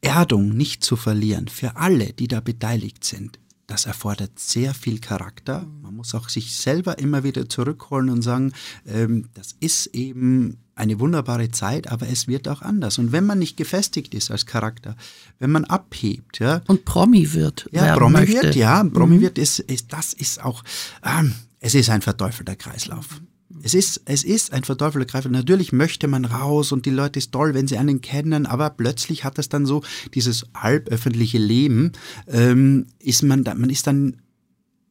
[0.00, 5.64] Erdung nicht zu verlieren für alle, die da beteiligt sind, das erfordert sehr viel Charakter.
[5.80, 8.52] Man muss auch sich selber immer wieder zurückholen und sagen,
[8.84, 12.98] ähm, das ist eben eine wunderbare Zeit, aber es wird auch anders.
[12.98, 14.96] Und wenn man nicht gefestigt ist als Charakter,
[15.38, 16.62] wenn man abhebt, ja.
[16.66, 17.68] Und Promi wird.
[17.70, 18.42] Ja, Promi möchte.
[18.42, 19.20] wird, ja, Promi mhm.
[19.20, 20.64] wird, ist, ist, das ist auch,
[21.04, 23.20] ähm, es ist ein verteufelter Kreislauf.
[23.62, 25.32] Es ist, es ist ein verteufelter Kreislauf.
[25.32, 29.24] Natürlich möchte man raus und die Leute ist toll, wenn sie einen kennen, aber plötzlich
[29.24, 29.82] hat das dann so
[30.14, 31.92] dieses halböffentliche Leben,
[32.26, 34.16] ähm, ist man, man ist dann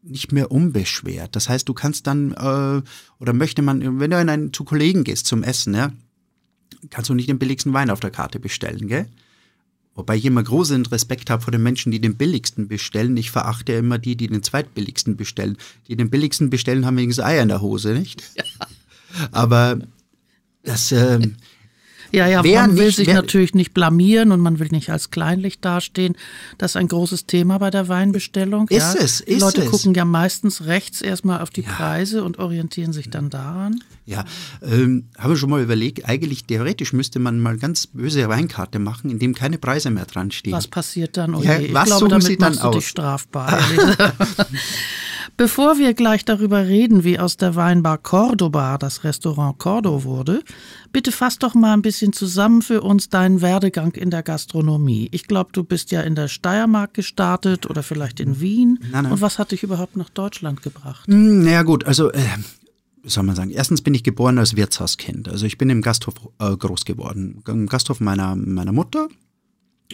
[0.01, 1.35] nicht mehr unbeschwert.
[1.35, 2.81] Das heißt, du kannst dann, äh,
[3.19, 5.91] oder möchte man, wenn du in einen, zu Kollegen gehst zum Essen, ja,
[6.89, 9.07] kannst du nicht den billigsten Wein auf der Karte bestellen, gell?
[9.95, 13.17] Wobei ich immer großen Respekt habe vor den Menschen, die den billigsten bestellen.
[13.17, 15.57] Ich verachte immer die, die den zweitbilligsten bestellen.
[15.89, 18.23] Die den billigsten bestellen, haben wenigstens Eier in der Hose, nicht?
[18.35, 18.43] Ja.
[19.31, 19.79] Aber
[20.63, 21.35] das, ähm,
[22.11, 25.11] ja, ja, wer man will nicht, sich natürlich nicht blamieren und man will nicht als
[25.11, 26.15] kleinlich dastehen.
[26.57, 28.67] Das ist ein großes Thema bei der Weinbestellung.
[28.69, 29.01] Ist ja.
[29.01, 29.71] es, ist Die Leute es.
[29.71, 31.71] gucken ja meistens rechts erstmal auf die ja.
[31.71, 33.83] Preise und orientieren sich dann daran.
[34.05, 34.25] Ja,
[34.63, 39.19] ähm, habe schon mal überlegt, eigentlich theoretisch müsste man mal ganz böse Weinkarte machen, in
[39.19, 40.53] dem keine Preise mehr dran stehen.
[40.53, 41.35] Was passiert dann?
[41.35, 42.71] Oh ja, was glaube, damit Sie dann machst aus?
[42.73, 43.59] du dich strafbar.
[45.39, 50.43] Bevor wir gleich darüber reden, wie aus der Weinbar Cordoba das Restaurant Cordo wurde,
[50.91, 55.09] bitte fass doch mal ein bisschen zusammen für uns deinen Werdegang in der Gastronomie.
[55.11, 58.79] Ich glaube, du bist ja in der Steiermark gestartet oder vielleicht in Wien.
[58.81, 59.11] Nein, nein.
[59.11, 61.07] Und was hat dich überhaupt nach Deutschland gebracht?
[61.07, 62.21] Hm, naja gut, also äh,
[63.03, 65.29] soll man sagen, erstens bin ich geboren als Wirtshauskind.
[65.29, 67.43] Also ich bin im Gasthof äh, groß geworden.
[67.47, 69.07] Im Gasthof meiner, meiner Mutter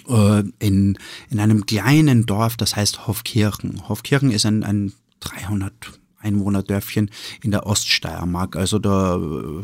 [0.08, 0.98] äh, in,
[1.30, 3.88] in einem kleinen Dorf, das heißt Hofkirchen.
[3.88, 5.74] Hofkirchen ist ein, ein 300
[6.20, 8.56] Einwohnerdörfchen in der Oststeiermark.
[8.56, 9.64] Also der äh,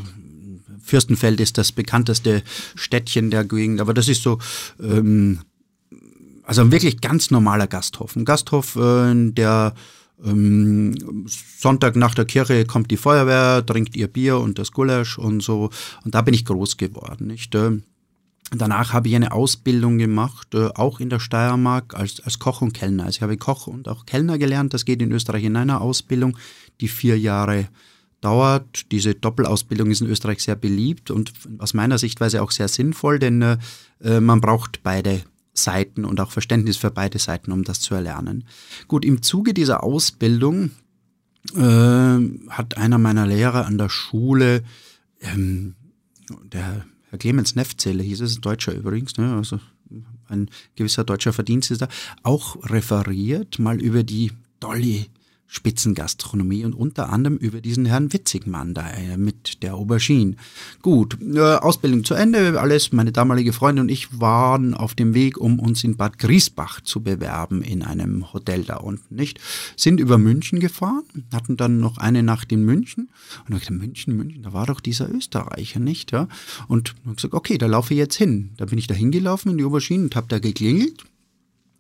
[0.91, 2.43] Fürstenfeld ist das bekannteste
[2.75, 4.39] Städtchen der Gegend, aber das ist so,
[4.82, 5.39] ähm,
[6.43, 8.17] also ein wirklich ganz normaler Gasthof.
[8.17, 9.73] Ein Gasthof, äh, der
[10.21, 11.25] ähm,
[11.58, 15.69] Sonntag nach der Kirche kommt die Feuerwehr, trinkt ihr Bier und das Gulasch und so.
[16.04, 17.27] Und da bin ich groß geworden.
[17.27, 17.56] Nicht?
[17.56, 17.84] Ähm,
[18.54, 22.73] Danach habe ich eine Ausbildung gemacht, äh, auch in der Steiermark als, als Koch und
[22.73, 23.06] Kellner.
[23.06, 24.73] Also ich habe Koch und auch Kellner gelernt.
[24.73, 26.38] Das geht in Österreich in einer Ausbildung,
[26.82, 27.69] die vier Jahre
[28.21, 28.91] dauert.
[28.91, 33.41] Diese Doppelausbildung ist in Österreich sehr beliebt und aus meiner Sichtweise auch sehr sinnvoll, denn
[33.41, 35.21] äh, man braucht beide
[35.53, 38.45] Seiten und auch Verständnis für beide Seiten, um das zu erlernen.
[38.88, 40.71] Gut, im Zuge dieser Ausbildung
[41.55, 41.60] äh,
[42.49, 44.63] hat einer meiner Lehrer an der Schule,
[45.19, 45.75] ähm,
[46.43, 49.60] der Herr Clemens Neffzelle hieß es, ein Deutscher übrigens, ne, also
[50.29, 51.89] ein gewisser deutscher Verdienst ist da,
[52.23, 54.31] auch referiert mal über die
[54.62, 55.07] Dolly
[55.53, 60.37] Spitzengastronomie und unter anderem über diesen Herrn Witzigmann da äh, mit der Aubergine.
[60.81, 62.93] Gut, äh, Ausbildung zu Ende, alles.
[62.93, 67.03] Meine damalige Freundin und ich waren auf dem Weg, um uns in Bad Griesbach zu
[67.03, 69.41] bewerben in einem Hotel da unten, nicht?
[69.75, 73.09] Sind über München gefahren, hatten dann noch eine Nacht in München
[73.45, 76.13] und ich dachte, München, München, da war doch dieser Österreicher, nicht?
[76.13, 76.29] Ja?
[76.69, 78.51] Und habe gesagt, okay, da laufe ich jetzt hin.
[78.55, 81.03] Da bin ich da hingelaufen in die Aubergine und habe da geklingelt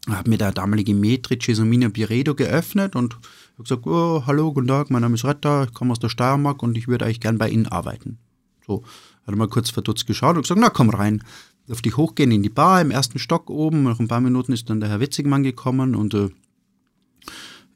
[0.09, 3.17] habe mir der damalige Metri Cesumina Piredo geöffnet und
[3.61, 6.63] habe gesagt, oh, hallo, guten Tag, mein Name ist Retter, ich komme aus der Steiermark
[6.63, 8.17] und ich würde eigentlich gern bei Ihnen arbeiten.
[8.65, 8.83] So,
[9.23, 11.23] hat er mal kurz verdutzt geschaut und gesagt, na komm rein.
[11.67, 13.83] Durfte ich hochgehen in die Bar im ersten Stock oben.
[13.83, 16.29] Nach ein paar Minuten ist dann der Herr Witzigmann gekommen und äh,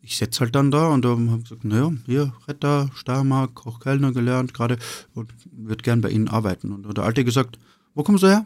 [0.02, 4.12] ich setze halt dann da und äh, habe gesagt, naja, hier, Retter, Steiermark, auch Kellner
[4.12, 4.78] gelernt gerade
[5.14, 6.72] und würde gern bei Ihnen arbeiten.
[6.72, 7.60] Und der Alte gesagt,
[7.94, 8.46] wo kommst du her?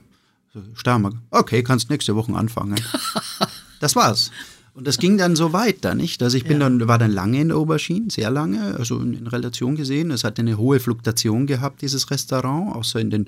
[0.73, 1.15] Steiermark.
[1.31, 2.79] Okay, kannst nächste Woche anfangen.
[3.81, 4.29] Das war's.
[4.79, 6.23] Und das ging dann so weiter, nicht?
[6.23, 6.69] Also ich bin ja.
[6.69, 10.09] dann, war dann lange in der Aubergine, sehr lange, also in, in, Relation gesehen.
[10.09, 13.23] Es hat eine hohe Fluktuation gehabt, dieses Restaurant, außer in den,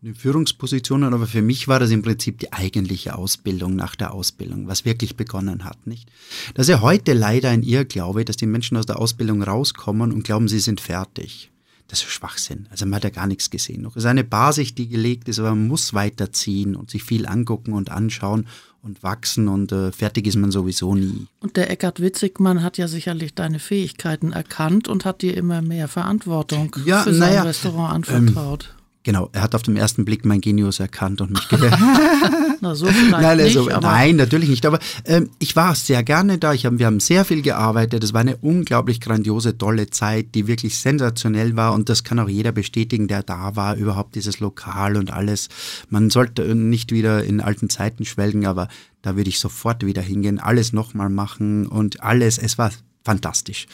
[0.00, 1.12] in den Führungspositionen.
[1.12, 5.14] Aber für mich war das im Prinzip die eigentliche Ausbildung nach der Ausbildung, was wirklich
[5.14, 6.08] begonnen hat, nicht?
[6.54, 10.24] Das ist ja heute leider ein Irrglaube, dass die Menschen aus der Ausbildung rauskommen und
[10.24, 11.50] glauben, sie sind fertig.
[11.88, 12.66] Das ist Schwachsinn.
[12.70, 13.94] Also man hat ja gar nichts gesehen noch.
[13.94, 17.74] Es ist eine Basis, die gelegt ist, aber man muss weiterziehen und sich viel angucken
[17.74, 18.46] und anschauen
[18.84, 21.26] und wachsen und äh, fertig ist man sowieso nie.
[21.40, 25.88] Und der Eckhard Witzigmann hat ja sicherlich deine Fähigkeiten erkannt und hat dir immer mehr
[25.88, 28.74] Verantwortung ja, für sein ja, Restaurant anvertraut.
[29.04, 31.46] Genau, er hat auf den ersten Blick mein Genius erkannt und mich
[32.62, 34.64] Na, so vielleicht nein, also, nicht, nein, natürlich nicht.
[34.64, 36.54] Aber ähm, ich war sehr gerne da.
[36.54, 38.02] Ich hab, wir haben sehr viel gearbeitet.
[38.02, 41.74] Es war eine unglaublich grandiose, tolle Zeit, die wirklich sensationell war.
[41.74, 43.76] Und das kann auch jeder bestätigen, der da war.
[43.76, 45.50] Überhaupt dieses Lokal und alles.
[45.90, 48.68] Man sollte nicht wieder in alten Zeiten schwelgen, aber
[49.02, 52.38] da würde ich sofort wieder hingehen, alles nochmal machen und alles.
[52.38, 52.70] Es war
[53.04, 53.66] fantastisch.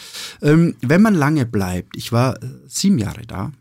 [0.43, 3.53] Ähm, wenn man lange bleibt, ich war äh, sieben Jahre da,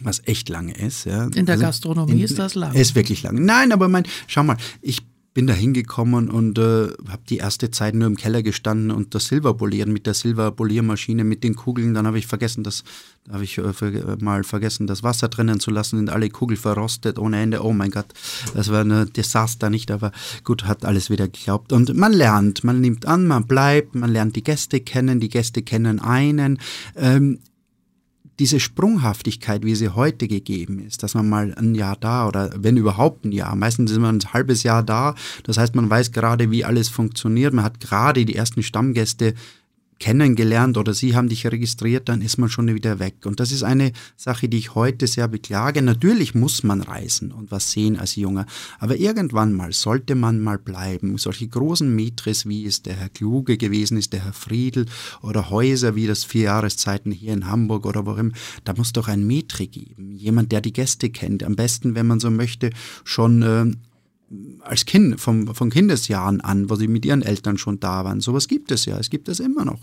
[0.00, 1.04] was echt lange ist.
[1.04, 1.24] Ja.
[1.24, 2.74] In der also, Gastronomie in, ist das lang.
[2.74, 3.44] Ist wirklich lang.
[3.44, 5.02] Nein, aber mein, schau mal, ich
[5.38, 9.26] bin da hingekommen und äh, habe die erste Zeit nur im Keller gestanden und das
[9.26, 11.94] Silber polieren mit der Silberpoliermaschine mit den Kugeln.
[11.94, 12.82] Dann habe ich vergessen, das
[13.30, 13.62] habe ich äh,
[14.20, 17.62] mal vergessen, das Wasser drinnen zu lassen, sind alle Kugeln verrostet ohne Ende.
[17.62, 18.06] Oh mein Gott,
[18.52, 19.92] das war ein Desaster, nicht?
[19.92, 20.10] Aber
[20.42, 21.72] gut, hat alles wieder geglaubt.
[21.72, 25.62] Und man lernt, man nimmt an, man bleibt, man lernt die Gäste kennen, die Gäste
[25.62, 26.58] kennen einen.
[26.96, 27.38] Ähm,
[28.38, 32.76] diese Sprunghaftigkeit, wie sie heute gegeben ist, dass man mal ein Jahr da oder wenn
[32.76, 36.50] überhaupt ein Jahr, meistens ist man ein halbes Jahr da, das heißt, man weiß gerade,
[36.50, 39.34] wie alles funktioniert, man hat gerade die ersten Stammgäste
[39.98, 43.26] kennengelernt oder sie haben dich registriert, dann ist man schon wieder weg.
[43.26, 45.82] Und das ist eine Sache, die ich heute sehr beklage.
[45.82, 48.46] Natürlich muss man reisen und was sehen als Junger,
[48.78, 51.18] aber irgendwann mal sollte man mal bleiben.
[51.18, 54.86] Solche großen Metris, wie es der Herr Kluge gewesen ist, der Herr Friedel
[55.22, 58.32] oder Häuser wie das Vier Jahreszeiten hier in Hamburg oder wo immer,
[58.64, 60.12] da muss doch ein Metri geben.
[60.12, 61.42] Jemand, der die Gäste kennt.
[61.42, 62.70] Am besten, wenn man so möchte,
[63.04, 63.66] schon äh,
[64.60, 68.20] als Kind, vom, von Kindesjahren an, wo sie mit ihren Eltern schon da waren.
[68.20, 69.80] Sowas gibt es ja, es gibt es immer noch.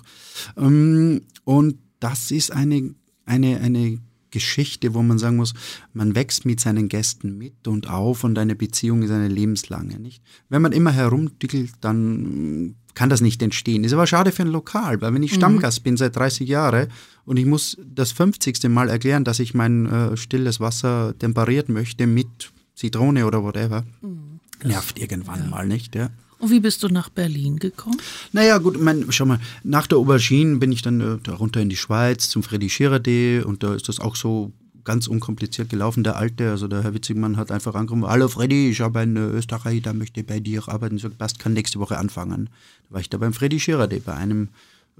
[0.57, 2.93] Ähm, und das ist eine,
[3.25, 3.99] eine, eine
[4.35, 5.53] Geschichte, wo man sagen muss,
[5.93, 9.97] man wächst mit seinen Gästen mit und auf und eine Beziehung ist eine lebenslange.
[9.97, 10.21] Nicht?
[10.49, 13.83] Wenn man immer herumdickelt, dann kann das nicht entstehen.
[13.83, 15.37] Ist aber schade für ein Lokal, weil wenn ich mhm.
[15.37, 16.87] Stammgast bin seit 30 Jahren
[17.23, 18.67] und ich muss das 50.
[18.69, 24.34] Mal erklären, dass ich mein äh, stilles Wasser temperiert möchte mit Zitrone oder whatever, mhm.
[24.65, 25.47] Nervt irgendwann ja.
[25.47, 26.09] mal nicht, ja.
[26.37, 27.97] Und wie bist du nach Berlin gekommen?
[28.33, 31.69] Naja, gut, mein, schau mal, nach der Aubergine bin ich dann äh, da runter in
[31.69, 34.51] die Schweiz zum Freddy Schirade und da ist das auch so
[34.83, 36.03] ganz unkompliziert gelaufen.
[36.03, 39.81] Der Alte, also der Herr Witzigmann, hat einfach angerufen: Hallo Freddy, ich habe einen Österreicher,
[39.81, 40.97] der möchte bei dir arbeiten.
[40.97, 42.49] So, passt, kann nächste Woche anfangen.
[42.87, 44.49] Da war ich da beim Freddy Schirade, bei einem,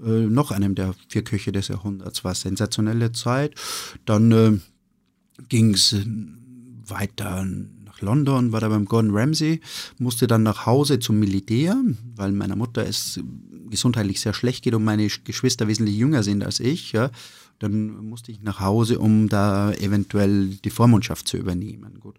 [0.04, 2.24] äh, noch einem der vier Köche des Jahrhunderts.
[2.24, 3.54] War sensationelle Zeit.
[4.04, 4.58] Dann äh,
[5.48, 5.94] ging es
[6.88, 7.46] weiter
[8.00, 9.60] London, war da beim Gordon Ramsay,
[9.98, 11.76] musste dann nach Hause zum Militär,
[12.14, 13.20] weil meiner Mutter es
[13.70, 16.92] gesundheitlich sehr schlecht geht und meine Geschwister wesentlich jünger sind als ich.
[16.92, 17.10] Ja.
[17.58, 22.00] Dann musste ich nach Hause, um da eventuell die Vormundschaft zu übernehmen.
[22.00, 22.16] Gut.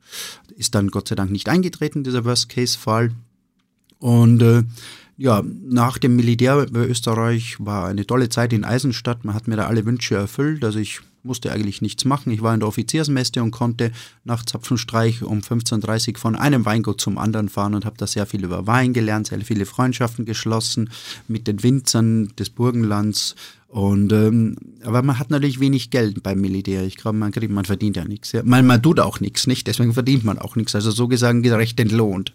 [0.55, 3.11] Ist dann Gott sei Dank nicht eingetreten, dieser Worst-Case-Fall.
[3.99, 4.63] Und äh,
[5.17, 9.25] ja, nach dem Militär bei Österreich war eine tolle Zeit in Eisenstadt.
[9.25, 10.63] Man hat mir da alle Wünsche erfüllt.
[10.63, 12.31] Also ich musste eigentlich nichts machen.
[12.31, 13.91] Ich war in der Offiziersmesse und konnte
[14.23, 18.25] nach Zapfenstreich um 15.30 Uhr von einem Weingut zum anderen fahren und habe da sehr
[18.25, 20.89] viel über Wein gelernt, sehr viele Freundschaften geschlossen
[21.27, 23.35] mit den Winzern des Burgenlands.
[23.67, 26.83] Und, ähm, aber man hat natürlich wenig Geld beim Militär.
[26.85, 28.31] Ich glaube, man, man verdient ja nichts.
[28.31, 28.41] Ja.
[28.43, 29.67] Man, man tut auch nichts, nicht?
[29.67, 30.73] Deswegen verdient man auch nichts.
[30.73, 32.33] Also so gesagt gerecht entlohnt.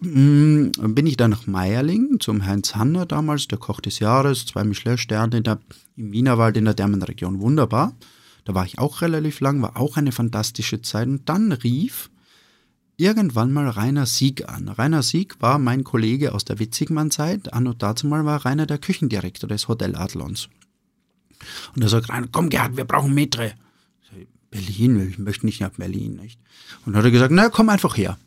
[0.00, 4.64] Mhm, bin ich dann nach Meierling zum Heinz Hanner damals, der Koch des Jahres, zwei
[4.64, 5.42] Michelin-Sterne
[5.96, 7.40] im Wienerwald in der Därmenregion.
[7.40, 7.94] Wunderbar.
[8.44, 11.06] Da war ich auch relativ lang, war auch eine fantastische Zeit.
[11.06, 12.10] Und dann rief
[12.96, 14.68] irgendwann mal Rainer Sieg an.
[14.68, 17.52] Rainer Sieg war mein Kollege aus der Witzigmann-Zeit.
[17.52, 20.48] Anno dazu mal war Rainer der Küchendirektor des Hotel Adlons.
[21.74, 23.52] Und er sagt, Rainer, komm Gerhard, wir brauchen Metre.
[24.50, 26.16] Berlin, ich möchte nicht nach Berlin.
[26.16, 26.38] Nicht?
[26.84, 28.18] Und dann hat er gesagt, na komm einfach her.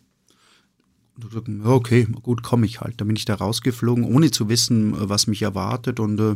[1.16, 3.00] Und ich gesagt, okay, gut, komme ich halt.
[3.00, 6.00] Dann bin ich da rausgeflogen, ohne zu wissen, was mich erwartet.
[6.00, 6.36] Und äh,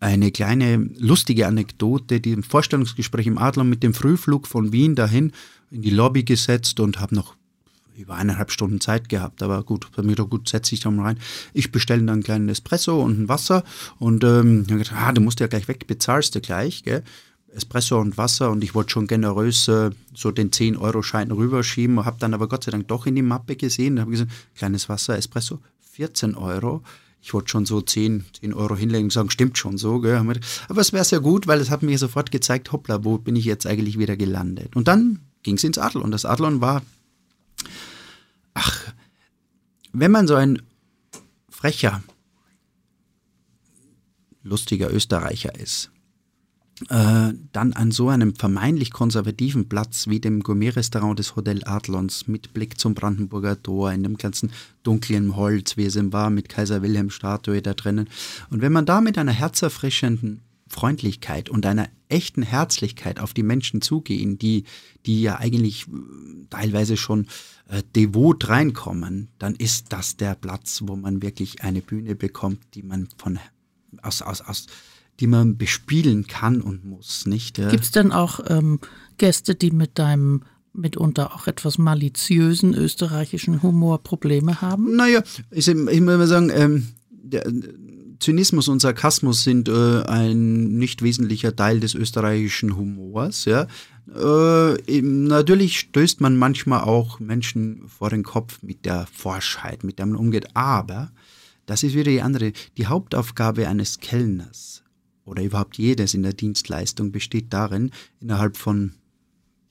[0.00, 5.32] eine kleine lustige Anekdote, die im Vorstellungsgespräch im Adler mit dem Frühflug von Wien dahin
[5.70, 7.34] in die Lobby gesetzt und habe noch
[7.96, 9.42] über eineinhalb Stunden Zeit gehabt.
[9.42, 11.18] Aber gut, bei mir doch gut, setze ich da mal rein.
[11.52, 13.64] Ich bestelle dann einen kleinen Espresso und ein Wasser
[13.98, 17.02] und ähm, gedacht, ah, du musst ja gleich weg, bezahlst du gleich, gell?
[17.54, 22.34] Espresso und Wasser und ich wollte schon generös äh, so den 10-Euro-Schein rüberschieben, habe dann
[22.34, 25.58] aber Gott sei Dank doch in die Mappe gesehen und habe gesagt, kleines Wasser, Espresso,
[25.92, 26.82] 14 Euro
[27.20, 30.00] ich wollte schon so 10, 10 Euro hinlegen und sagen, stimmt schon so.
[30.00, 30.16] Gell?
[30.68, 33.44] Aber es wäre sehr gut, weil es hat mir sofort gezeigt, hoppla, wo bin ich
[33.44, 34.76] jetzt eigentlich wieder gelandet?
[34.76, 36.04] Und dann ging es ins Adlon.
[36.04, 36.82] Und das Adlon war,
[38.54, 38.92] ach,
[39.92, 40.62] wenn man so ein
[41.50, 42.02] frecher,
[44.42, 45.90] lustiger Österreicher ist,
[46.88, 52.54] äh, dann an so einem vermeintlich konservativen Platz wie dem Gourmet-Restaurant des Hotel Adlons mit
[52.54, 56.82] Blick zum Brandenburger Tor, in dem ganzen dunklen Holz, wie es ihm war, mit Kaiser
[56.82, 58.08] Wilhelm Statue da drinnen.
[58.50, 63.80] Und wenn man da mit einer herzerfrischenden Freundlichkeit und einer echten Herzlichkeit auf die Menschen
[63.80, 64.64] zugehen, die,
[65.06, 65.90] die ja eigentlich äh,
[66.50, 67.26] teilweise schon
[67.68, 72.82] äh, devot reinkommen, dann ist das der Platz, wo man wirklich eine Bühne bekommt, die
[72.82, 73.38] man von
[74.02, 74.66] aus, aus, aus
[75.20, 77.56] die man bespielen kann und muss, nicht?
[77.56, 78.80] Gibt es denn auch ähm,
[79.16, 84.96] Gäste, die mit deinem mitunter auch etwas maliziösen österreichischen Humor Probleme haben?
[84.96, 87.44] Naja, ich, ich muss mal sagen, ähm, der,
[88.20, 93.44] Zynismus und Sarkasmus sind äh, ein nicht wesentlicher Teil des österreichischen Humors.
[93.44, 93.66] Ja.
[94.12, 100.06] Äh, natürlich stößt man manchmal auch Menschen vor den Kopf mit der Forschheit, mit der
[100.06, 100.48] man umgeht.
[100.54, 101.12] Aber
[101.66, 102.52] das ist wieder die andere.
[102.76, 104.82] Die Hauptaufgabe eines Kellners
[105.28, 108.94] oder überhaupt jedes in der Dienstleistung besteht darin, innerhalb von,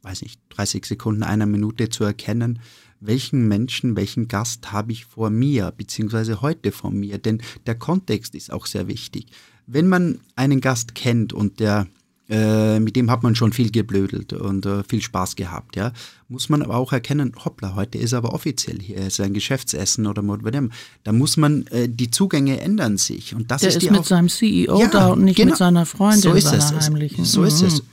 [0.04, 2.60] weiß nicht, 30 Sekunden, einer Minute zu erkennen,
[3.00, 7.17] welchen Menschen, welchen Gast habe ich vor mir, beziehungsweise heute vor mir.
[7.17, 9.28] Denn der Kontext ist auch sehr wichtig.
[9.65, 11.88] Wenn man einen Gast kennt und der
[12.30, 15.94] äh, mit dem hat man schon viel geblödelt und äh, viel Spaß gehabt, ja.
[16.28, 20.28] Muss man aber auch erkennen, hoppla, heute ist aber offiziell hier, ist ein Geschäftsessen oder
[20.28, 20.68] whatever.
[21.04, 23.34] Da muss man, äh, die Zugänge ändern sich.
[23.34, 25.52] Und das Der ist, ist mit seinem CEO ja, da und nicht genau.
[25.52, 26.86] mit seiner Freundin, so ist seiner es.
[26.86, 27.24] heimlichen.
[27.24, 27.82] So ist es.
[27.82, 27.88] Mhm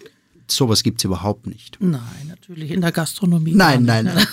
[0.51, 1.79] sowas gibt es überhaupt nicht.
[1.81, 3.55] Nein, natürlich in der Gastronomie.
[3.55, 4.27] Nein, nein, nein.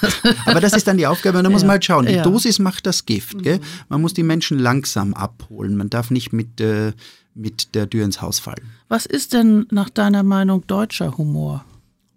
[0.45, 2.05] Aber das ist dann die Aufgabe, und da muss man halt schauen.
[2.05, 2.23] Die ja.
[2.23, 3.45] Dosis macht das Gift.
[3.45, 3.59] Mhm.
[3.89, 5.77] Man muss die Menschen langsam abholen.
[5.77, 6.93] Man darf nicht mit, äh,
[7.33, 8.69] mit der Tür ins Haus fallen.
[8.87, 11.65] Was ist denn nach deiner Meinung deutscher Humor?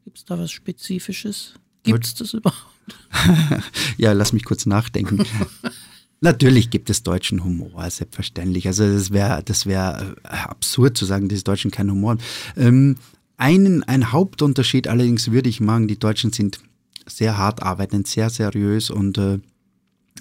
[0.05, 1.55] Gibt es da was Spezifisches?
[1.83, 2.69] Gibt es das überhaupt?
[3.97, 5.25] ja, lass mich kurz nachdenken.
[6.21, 8.67] Natürlich gibt es deutschen Humor, selbstverständlich.
[8.67, 12.21] Also das wäre das wär äh, absurd zu sagen, dass die Deutschen keinen Humor haben.
[12.57, 12.97] Ähm,
[13.37, 16.61] einen, ein Hauptunterschied allerdings würde ich machen, die Deutschen sind
[17.07, 19.41] sehr hart arbeitend, sehr seriös und äh,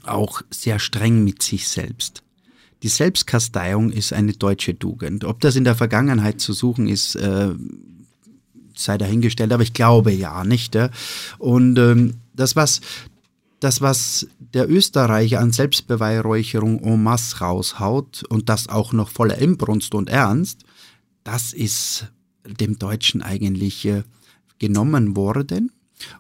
[0.04, 2.24] auch sehr streng mit sich selbst.
[2.84, 5.24] Die Selbstkasteiung ist eine deutsche Tugend.
[5.24, 7.54] Ob das in der Vergangenheit zu suchen ist, äh,
[8.76, 10.76] sei dahingestellt, aber ich glaube ja, nicht.
[10.76, 10.90] Ja?
[11.40, 12.82] Und ähm, das, was,
[13.62, 19.96] das, was der Österreicher an Selbstbeweihräucherung en masse raushaut und das auch noch voller Imbrunst
[19.96, 20.66] und Ernst,
[21.24, 22.08] das ist
[22.46, 24.04] dem Deutschen eigentlich äh,
[24.60, 25.72] genommen worden.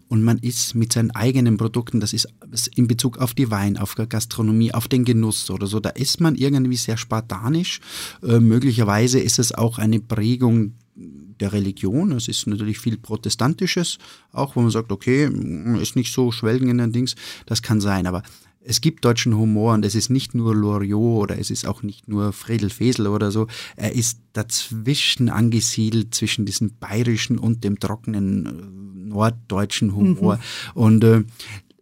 [0.07, 2.27] Und man ist mit seinen eigenen Produkten, das ist
[2.75, 6.35] in Bezug auf die Wein, auf Gastronomie, auf den Genuss oder so, da ist man
[6.35, 7.79] irgendwie sehr spartanisch.
[8.21, 12.11] Äh, möglicherweise ist es auch eine Prägung der Religion.
[12.11, 13.97] Es ist natürlich viel Protestantisches,
[14.31, 15.25] auch wo man sagt, okay,
[15.81, 17.15] ist nicht so schwelgen Dings.
[17.45, 18.23] Das kann sein, aber
[18.65, 22.08] es gibt deutschen Humor und es ist nicht nur Loriot oder es ist auch nicht
[22.08, 23.47] nur Fredel Fesel oder so.
[23.76, 30.36] Er ist dazwischen angesiedelt zwischen diesem bayerischen und dem trockenen äh, norddeutschen Humor.
[30.36, 30.41] Mhm.
[30.73, 31.23] Und äh,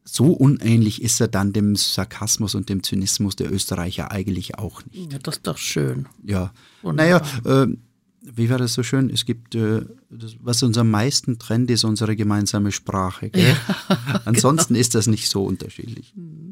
[0.04, 5.13] so unähnlich ist er dann dem Sarkasmus und dem Zynismus der Österreicher eigentlich auch nicht.
[5.13, 6.08] Ja, das ist doch schön.
[6.24, 6.52] Ja.
[6.82, 7.22] Wunderbar.
[7.44, 7.78] Naja, äh,
[8.22, 9.10] wie war das so schön?
[9.10, 13.32] Es gibt, äh, das, was uns am meisten trennt, ist unsere gemeinsame Sprache.
[13.34, 13.56] Ja,
[14.26, 14.82] Ansonsten genau.
[14.82, 16.13] ist das nicht so unterschiedlich.
[16.15, 16.50] Mhm.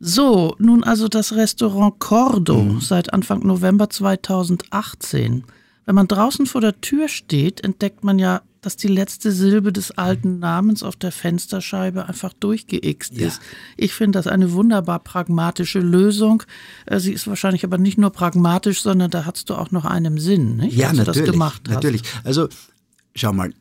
[0.00, 2.80] So, nun also das Restaurant Cordo mhm.
[2.80, 5.44] seit Anfang November 2018.
[5.86, 9.90] Wenn man draußen vor der Tür steht, entdeckt man ja dass die letzte Silbe des
[9.92, 13.28] alten Namens auf der Fensterscheibe einfach durchgeixt ja.
[13.28, 13.40] ist.
[13.76, 16.42] Ich finde das eine wunderbar pragmatische Lösung.
[16.86, 20.18] Äh, sie ist wahrscheinlich aber nicht nur pragmatisch, sondern da hast du auch noch einen
[20.18, 20.76] Sinn, nicht?
[20.76, 21.74] Ja, natürlich, das gemacht hast.
[21.74, 22.02] natürlich.
[22.24, 22.48] Also
[23.14, 23.52] schau mal,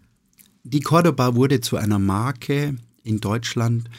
[0.63, 3.89] die Cordoba wurde zu einer Marke in Deutschland,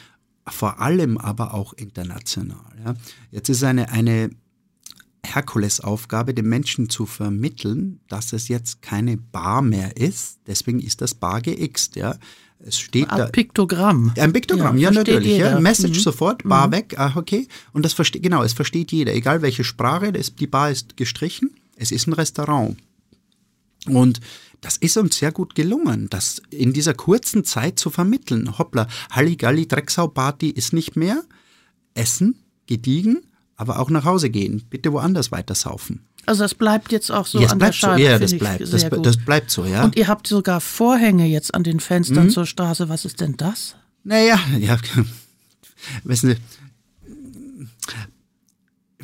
[0.47, 2.71] vor allem aber auch international.
[2.83, 2.93] Ja.
[3.31, 4.29] Jetzt ist eine, eine
[5.25, 10.39] Herkulesaufgabe, den Menschen zu vermitteln, dass es jetzt keine Bar mehr ist.
[10.47, 12.15] Deswegen ist das Bar geixt, ja.
[12.59, 13.25] Es steht ein da.
[13.27, 14.13] Piktogramm.
[14.17, 15.37] Ein Piktogramm, ja, ja natürlich.
[15.37, 15.59] Ja.
[15.59, 16.03] Message mhm.
[16.03, 16.71] sofort, Bar mhm.
[16.71, 17.47] weg, ah, okay.
[17.73, 21.51] Und das versteht, genau, es versteht jeder, egal welche Sprache, das, die Bar ist gestrichen,
[21.75, 22.77] es ist ein Restaurant.
[23.87, 24.19] Und
[24.61, 28.57] das ist uns sehr gut gelungen, das in dieser kurzen Zeit zu vermitteln.
[28.57, 31.23] Hoppla, Halligalli, Drecksau-Party ist nicht mehr.
[31.93, 32.35] Essen,
[32.67, 33.21] gediegen,
[33.55, 34.63] aber auch nach Hause gehen.
[34.69, 36.05] Bitte woanders weiter saufen.
[36.25, 38.01] Also das bleibt jetzt auch so ja, an der Scheibe.
[38.01, 38.07] So.
[38.07, 39.83] Ja, das bleibt, das, das, bleibt so, ja.
[39.83, 42.29] Und ihr habt sogar Vorhänge jetzt an den Fenstern mhm.
[42.31, 42.89] zur Straße.
[42.89, 43.75] Was ist denn das?
[44.03, 44.77] Naja, ja,
[46.03, 46.37] wissen Sie,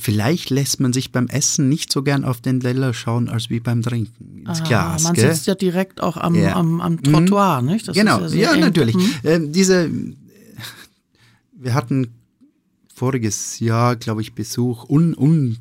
[0.02, 3.60] vielleicht lässt man sich beim Essen nicht so gern auf den Teller schauen, als wie
[3.60, 5.04] beim Trinken ins ah, Glas.
[5.04, 5.34] Man gell?
[5.34, 6.56] sitzt ja direkt auch am, ja.
[6.56, 7.68] am, am Trottoir, mhm.
[7.70, 7.88] nicht?
[7.88, 8.96] Das genau, ja, ja natürlich.
[8.96, 9.14] Mhm.
[9.24, 9.90] Ähm, diese,
[11.54, 12.14] wir hatten
[12.94, 15.58] voriges Jahr, glaube ich, Besuch, un, un,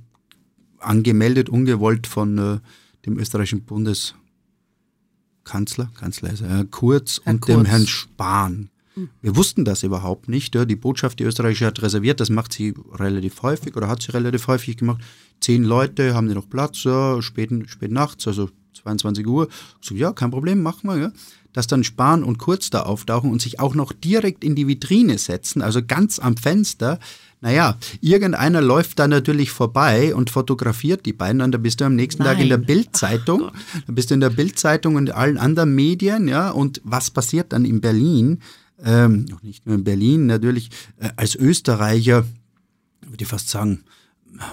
[0.78, 2.58] angemeldet, ungewollt von äh,
[3.06, 4.14] dem österreichischen Bundeskanzler,
[5.94, 7.56] Kanzler ist er, Kurz Herr und Kurz.
[7.56, 8.70] dem Herrn Spahn.
[9.22, 10.54] Wir wussten das überhaupt nicht.
[10.54, 10.64] Ja.
[10.64, 14.46] Die Botschaft, die Österreichische hat reserviert, das macht sie relativ häufig oder hat sie relativ
[14.46, 15.02] häufig gemacht.
[15.40, 18.50] Zehn Leute, haben die noch Platz, ja, spät, spät nachts, also
[18.82, 19.48] 22 Uhr.
[19.80, 20.96] So, ja, kein Problem, machen wir.
[20.98, 21.12] Ja.
[21.52, 25.18] Dass dann Spahn und Kurz da auftauchen und sich auch noch direkt in die Vitrine
[25.18, 27.00] setzen, also ganz am Fenster.
[27.40, 31.96] Naja, irgendeiner läuft da natürlich vorbei und fotografiert die beiden und dann bist du am
[31.96, 32.34] nächsten Nein.
[32.34, 33.50] Tag in der Bildzeitung.
[33.86, 36.50] Dann bist du in der Bildzeitung und allen anderen Medien, ja.
[36.50, 38.40] Und was passiert dann in Berlin?
[38.82, 42.24] Ähm, nicht nur in Berlin, natürlich äh, als Österreicher,
[43.06, 43.84] würde ich fast sagen,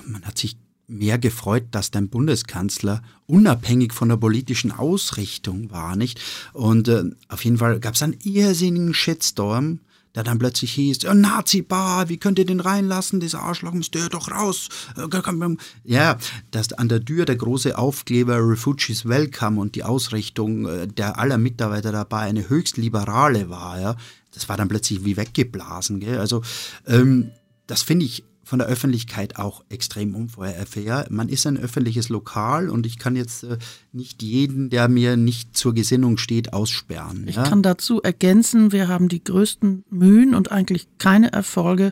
[0.05, 0.57] man hat sich
[0.88, 6.21] mehr gefreut, dass dein Bundeskanzler unabhängig von der politischen Ausrichtung war, nicht?
[6.53, 9.80] Und äh, auf jeden Fall gab es einen irrsinnigen Shitstorm,
[10.18, 14.09] der dann plötzlich hieß, oh, Nazi-Bar, wie könnt ihr den reinlassen, dieser Arschloch muss der
[14.09, 14.68] doch raus.
[14.97, 16.18] Äh, ja,
[16.49, 21.38] dass an der Tür der große Aufkleber Refugees Welcome und die Ausrichtung äh, der aller
[21.38, 23.95] Mitarbeiter dabei eine höchst liberale war, ja,
[24.34, 25.99] das war dann plötzlich wie weggeblasen.
[25.99, 26.18] Gell?
[26.18, 26.41] Also
[26.88, 27.30] ähm,
[27.68, 31.06] das finde ich von der Öffentlichkeit auch extrem unfair.
[31.10, 33.58] Man ist ein öffentliches Lokal und ich kann jetzt äh,
[33.91, 37.28] nicht jeden, der mir nicht zur Gesinnung steht, aussperren.
[37.28, 41.91] Ich kann dazu ergänzen, wir haben die größten Mühen und eigentlich keine Erfolge,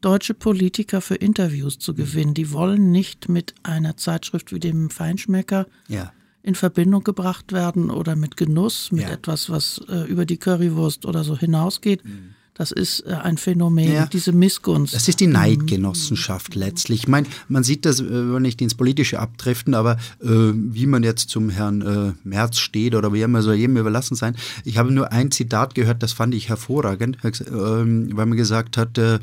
[0.00, 2.34] deutsche Politiker für Interviews zu gewinnen.
[2.34, 6.12] Die wollen nicht mit einer Zeitschrift wie dem Feinschmecker ja.
[6.44, 9.10] in Verbindung gebracht werden oder mit Genuss, mit ja.
[9.10, 12.04] etwas, was äh, über die Currywurst oder so hinausgeht.
[12.04, 14.94] Mhm das ist äh, ein Phänomen, ja, diese Missgunst.
[14.94, 17.00] Das ist die Neidgenossenschaft letztlich.
[17.00, 21.02] Ich meine, man sieht das, äh, wenn nicht ins Politische abdriften, aber äh, wie man
[21.02, 24.36] jetzt zum Herrn äh, Merz steht oder wie immer soll jedem überlassen sein.
[24.64, 28.96] Ich habe nur ein Zitat gehört, das fand ich hervorragend, äh, weil man gesagt hat,
[28.96, 29.18] äh,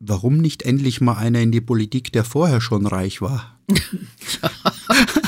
[0.00, 3.58] warum nicht endlich mal einer in die Politik, der vorher schon reich war?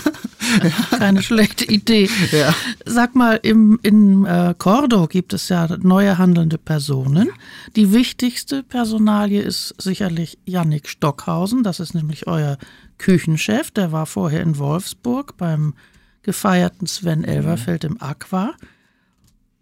[0.90, 2.08] Keine schlechte Idee.
[2.32, 2.54] Ja.
[2.84, 7.28] Sag mal, im, in äh, Cordo gibt es ja neue handelnde Personen.
[7.76, 11.62] Die wichtigste Personalie ist sicherlich Yannick Stockhausen.
[11.62, 12.58] Das ist nämlich euer
[12.98, 13.70] Küchenchef.
[13.70, 15.74] Der war vorher in Wolfsburg beim
[16.22, 18.54] gefeierten Sven Elverfeld im Aqua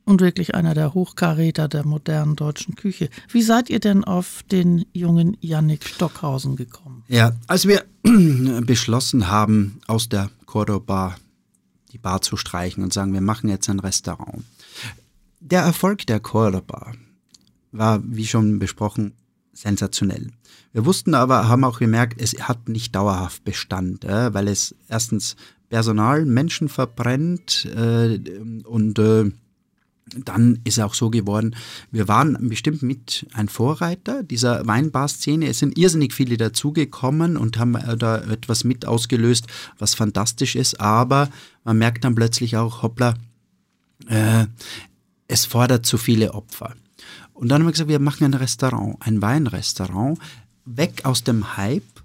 [0.08, 3.10] und wirklich einer der Hochkaräter der modernen deutschen Küche.
[3.30, 7.04] Wie seid ihr denn auf den jungen Yannick Stockhausen gekommen?
[7.08, 7.84] Ja, als wir
[8.62, 11.14] beschlossen haben, aus der Cordoba
[11.92, 14.44] die Bar zu streichen und sagen, wir machen jetzt ein Restaurant.
[15.40, 16.92] Der Erfolg der Cordoba
[17.70, 19.12] war, wie schon besprochen,
[19.52, 20.28] sensationell.
[20.72, 25.36] Wir wussten aber, haben auch gemerkt, es hat nicht dauerhaft Bestand, äh, weil es erstens
[25.68, 28.18] Personal, Menschen verbrennt äh,
[28.64, 29.30] und äh,
[30.24, 31.56] dann ist auch so geworden,
[31.90, 35.46] wir waren bestimmt mit ein Vorreiter dieser Weinbar-Szene.
[35.46, 39.46] Es sind irrsinnig viele dazugekommen und haben äh, da etwas mit ausgelöst,
[39.78, 40.80] was fantastisch ist.
[40.80, 41.28] Aber
[41.64, 43.14] man merkt dann plötzlich auch, hoppla,
[44.08, 44.46] äh,
[45.26, 46.74] es fordert zu viele Opfer.
[47.34, 50.18] Und dann haben wir gesagt, wir machen ein Restaurant, ein Weinrestaurant,
[50.64, 51.97] weg aus dem Hype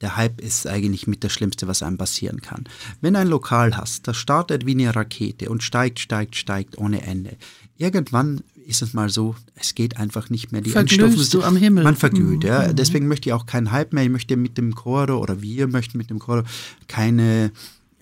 [0.00, 2.64] der Hype ist eigentlich mit das Schlimmste, was einem passieren kann.
[3.00, 7.02] Wenn du ein Lokal hast, das startet wie eine Rakete und steigt, steigt, steigt ohne
[7.02, 7.36] Ende.
[7.78, 10.60] Irgendwann ist es mal so, es geht einfach nicht mehr.
[10.60, 11.84] Die Verglühst du am Himmel.
[11.84, 12.48] Man verglüht, mhm.
[12.48, 12.72] ja.
[12.72, 14.04] Deswegen möchte ich auch keinen Hype mehr.
[14.04, 16.42] Ich möchte mit dem Choro oder wir möchten mit dem Choro
[16.88, 17.52] keine,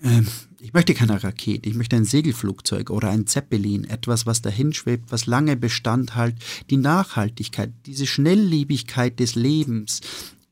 [0.01, 0.21] äh,
[0.59, 1.69] ich möchte keine Rakete.
[1.69, 3.83] Ich möchte ein Segelflugzeug oder ein Zeppelin.
[3.83, 6.33] Etwas, was dahin schwebt, was lange Bestand hat.
[6.69, 10.01] Die Nachhaltigkeit, diese Schnelllebigkeit des Lebens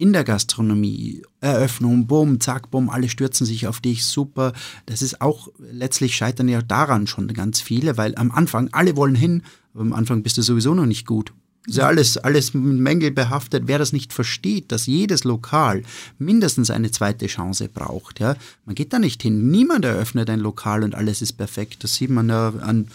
[0.04, 4.52] in der Gastronomie, Eröffnung, bumm, zack, bumm, alle stürzen sich auf dich, super.
[4.86, 9.16] Das ist auch, letztlich scheitern ja daran schon ganz viele, weil am Anfang, alle wollen
[9.16, 9.44] hin,
[9.74, 11.32] aber am Anfang bist du sowieso noch nicht gut.
[11.66, 13.64] Ist ja alles, alles Mängel behaftet.
[13.68, 15.84] Wer das nicht versteht, dass jedes Lokal
[16.18, 18.36] mindestens eine zweite Chance braucht, ja,
[18.66, 19.52] man geht da nicht hin.
[19.52, 21.86] Niemand eröffnet ein Lokal und alles ist perfekt.
[21.86, 22.90] Das sieht man ja an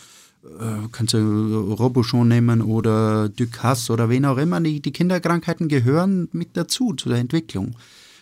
[0.92, 4.60] kannst du Robuchon nehmen oder Ducasse oder wen auch immer.
[4.60, 7.76] Die, die Kinderkrankheiten gehören mit dazu, zu der Entwicklung.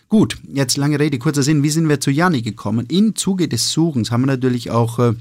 [0.09, 1.63] Gut, jetzt lange Rede, kurzer Sinn.
[1.63, 2.87] Wie sind wir zu Janni gekommen?
[2.87, 5.15] Im Zuge des Suchens haben wir natürlich auch äh,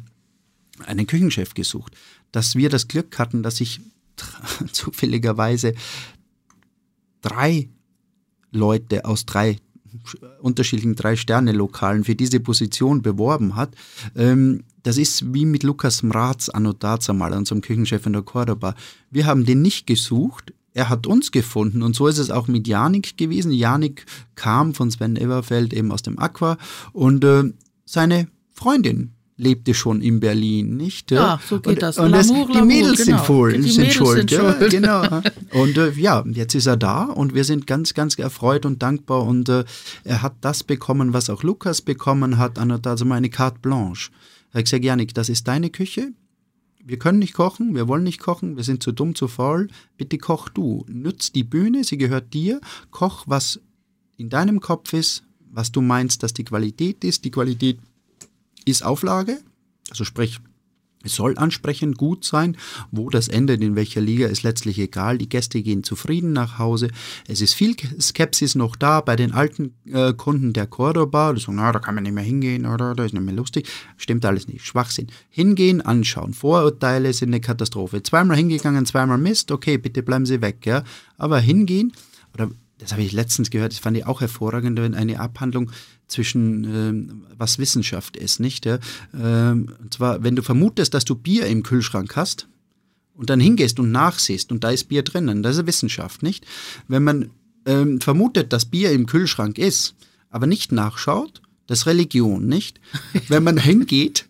[0.86, 1.94] einen Küchenchef gesucht.
[2.32, 3.82] Dass wir das Glück hatten, dass ich
[4.72, 5.74] zufälligerweise
[7.22, 7.70] drei
[8.52, 9.58] Leute aus drei
[10.42, 13.74] unterschiedlichen Drei-Sterne-Lokalen für diese Position beworben hat.
[14.16, 18.76] Ähm, das ist wie mit Lukas Mraz dazumal, unserem Küchenchef in der Cordoba.
[19.10, 22.68] Wir haben den nicht gesucht, er hat uns gefunden und so ist es auch mit
[22.68, 23.52] Janik gewesen.
[23.52, 24.06] Janik
[24.36, 26.58] kam von Sven Everfeld eben aus dem Aqua
[26.94, 27.46] und äh,
[27.86, 31.10] seine Freundin lebte schon in Berlin, nicht?
[31.10, 31.98] Ja, so geht und, das.
[31.98, 33.18] Und das, die Mädels genau.
[33.18, 34.18] sind, voll, die sind Mädels schuld.
[34.18, 34.72] Sind ja, schuld.
[34.72, 35.22] genau.
[35.52, 39.24] Und äh, ja, jetzt ist er da und wir sind ganz, ganz erfreut und dankbar
[39.24, 39.64] und äh,
[40.04, 44.12] er hat das bekommen, was auch Lukas bekommen hat, also eine carte blanche.
[44.56, 46.14] Er hat gesagt, Janik, das ist deine Küche,
[46.82, 50.18] wir können nicht kochen, wir wollen nicht kochen, wir sind zu dumm, zu faul, bitte
[50.18, 50.86] koch du.
[50.88, 53.60] Nutz die Bühne, sie gehört dir, koch, was
[54.16, 57.26] in deinem Kopf ist, was du meinst, dass die Qualität ist.
[57.26, 57.80] Die Qualität
[58.64, 59.42] ist Auflage,
[59.90, 60.40] also sprich,
[61.06, 62.58] es soll ansprechend gut sein.
[62.92, 65.18] Wo das endet, in welcher Liga, ist letztlich egal.
[65.18, 66.90] Die Gäste gehen zufrieden nach Hause.
[67.28, 71.34] Es ist viel Skepsis noch da bei den alten äh, Kunden der Cordoba.
[71.34, 73.68] Die sagen, na, da kann man nicht mehr hingehen oder da ist nicht mehr lustig.
[73.98, 74.66] Stimmt alles nicht.
[74.66, 75.08] Schwachsinn.
[75.30, 76.34] Hingehen, anschauen.
[76.34, 78.02] Vorurteile sind eine Katastrophe.
[78.04, 79.52] Zweimal hingegangen, zweimal Mist.
[79.52, 80.66] Okay, bitte bleiben Sie weg.
[80.66, 80.84] Ja?
[81.18, 81.94] Aber hingehen,
[82.34, 85.72] oder das habe ich letztens gehört, das fand ich auch hervorragend, wenn eine Abhandlung
[86.08, 88.66] zwischen ähm, was Wissenschaft ist, nicht?
[88.66, 88.80] Ja?
[89.14, 92.48] Ähm, und zwar, wenn du vermutest, dass du Bier im Kühlschrank hast
[93.14, 96.46] und dann hingehst und nachsiehst und da ist Bier drinnen, das ist Wissenschaft, nicht?
[96.88, 97.30] Wenn man
[97.66, 99.96] ähm, vermutet, dass Bier im Kühlschrank ist,
[100.30, 102.80] aber nicht nachschaut, das ist Religion, nicht?
[103.28, 104.28] Wenn man hingeht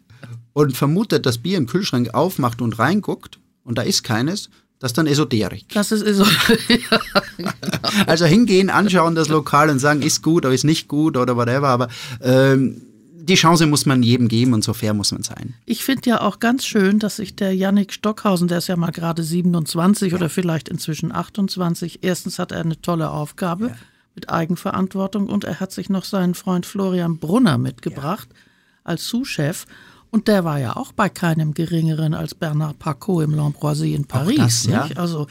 [0.53, 4.49] und vermutet, dass Bier im Kühlschrank aufmacht und reinguckt und da ist keines,
[4.85, 5.65] das ist dann Esoterik.
[5.73, 6.87] Das ist Esoterik.
[8.05, 11.69] also hingehen, anschauen das Lokal und sagen, ist gut oder ist nicht gut oder whatever,
[11.69, 11.87] aber
[12.21, 12.83] ähm,
[13.15, 15.55] die Chance muss man jedem geben und so fair muss man sein.
[15.65, 18.91] Ich finde ja auch ganz schön, dass sich der Yannick Stockhausen, der ist ja mal
[18.91, 20.17] gerade 27 ja.
[20.19, 23.75] oder vielleicht inzwischen 28, erstens hat er eine tolle Aufgabe ja.
[24.13, 28.39] mit Eigenverantwortung und er hat sich noch seinen Freund Florian Brunner mitgebracht ja.
[28.83, 29.65] als Sous-Chef.
[30.15, 34.37] Und der war ja auch bei keinem geringeren als Bernard Pacot im L'Ambroisie in Paris.
[34.37, 34.87] Das, ja.
[34.95, 35.27] Also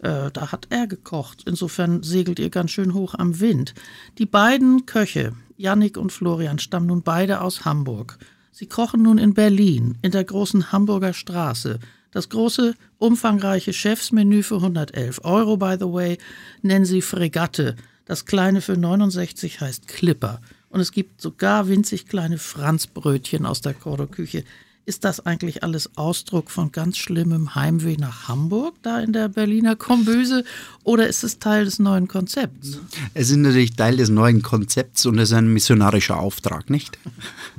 [0.00, 1.42] äh, da hat er gekocht.
[1.44, 3.74] Insofern segelt ihr ganz schön hoch am Wind.
[4.18, 8.16] Die beiden Köche, Yannick und Florian, stammen nun beide aus Hamburg.
[8.52, 11.80] Sie kochen nun in Berlin, in der großen Hamburger Straße.
[12.12, 16.16] Das große, umfangreiche Chefsmenü für 111 Euro, by the way,
[16.62, 17.74] nennen sie Fregatte.
[18.04, 20.40] Das kleine für 69 heißt Clipper.
[20.70, 24.44] Und es gibt sogar winzig kleine Franzbrötchen aus der Cordo-Küche.
[24.84, 29.76] Ist das eigentlich alles Ausdruck von ganz schlimmem Heimweh nach Hamburg, da in der Berliner
[29.76, 30.44] Kombüse,
[30.82, 32.78] oder ist es Teil des neuen Konzepts?
[33.12, 36.98] Es ist natürlich Teil des neuen Konzepts und es ist ein missionarischer Auftrag, nicht?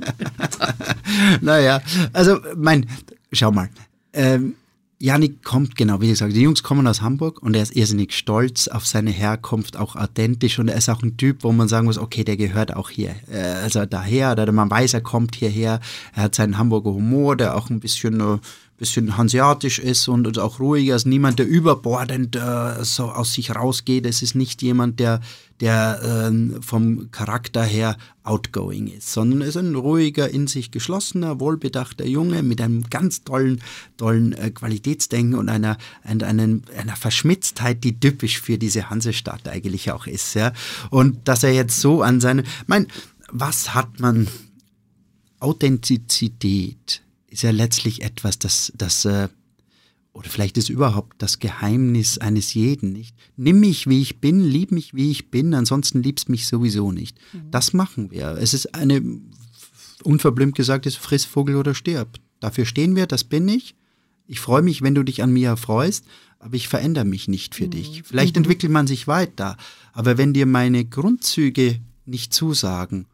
[1.40, 1.80] naja,
[2.12, 2.86] also mein,
[3.32, 3.70] schau mal,
[4.12, 4.56] ähm,
[5.02, 8.68] Janik kommt, genau, wie gesagt, die Jungs kommen aus Hamburg und er ist irrsinnig stolz
[8.68, 11.96] auf seine Herkunft, auch authentisch und er ist auch ein Typ, wo man sagen muss,
[11.96, 15.80] okay, der gehört auch hier, äh, also daher, oder man weiß, er kommt hierher,
[16.14, 18.38] er hat seinen Hamburger Humor, der auch ein bisschen äh,
[18.80, 21.06] bisschen hanseatisch ist und, auch ruhiger ist.
[21.06, 24.06] Niemand, der überbordend äh, so aus sich rausgeht.
[24.06, 25.20] Es ist nicht jemand, der,
[25.60, 31.40] der äh, vom Charakter her outgoing ist, sondern es ist ein ruhiger, in sich geschlossener,
[31.40, 33.60] wohlbedachter Junge mit einem ganz tollen,
[33.98, 40.06] tollen äh, Qualitätsdenken und einer, einer, einer Verschmitztheit, die typisch für diese Hansestadt eigentlich auch
[40.06, 40.32] ist.
[40.32, 40.54] Ja?
[40.88, 42.86] Und dass er jetzt so an seine, mein,
[43.30, 44.26] was hat man
[45.38, 47.02] Authentizität?
[47.30, 49.28] Ist ja letztlich etwas, das, das äh,
[50.12, 53.14] oder vielleicht ist überhaupt das Geheimnis eines jeden, nicht?
[53.36, 57.16] Nimm mich, wie ich bin, lieb mich, wie ich bin, ansonsten liebst mich sowieso nicht.
[57.32, 57.50] Mhm.
[57.50, 58.36] Das machen wir.
[58.40, 59.00] Es ist eine,
[60.02, 62.18] unverblümt gesagt, ist friss Vogel oder stirb.
[62.40, 63.76] Dafür stehen wir, das bin ich.
[64.26, 66.04] Ich freue mich, wenn du dich an mir erfreust,
[66.40, 67.70] aber ich verändere mich nicht für mhm.
[67.70, 68.02] dich.
[68.04, 68.40] Vielleicht mhm.
[68.40, 69.56] entwickelt man sich weiter,
[69.92, 73.06] aber wenn dir meine Grundzüge nicht zusagen,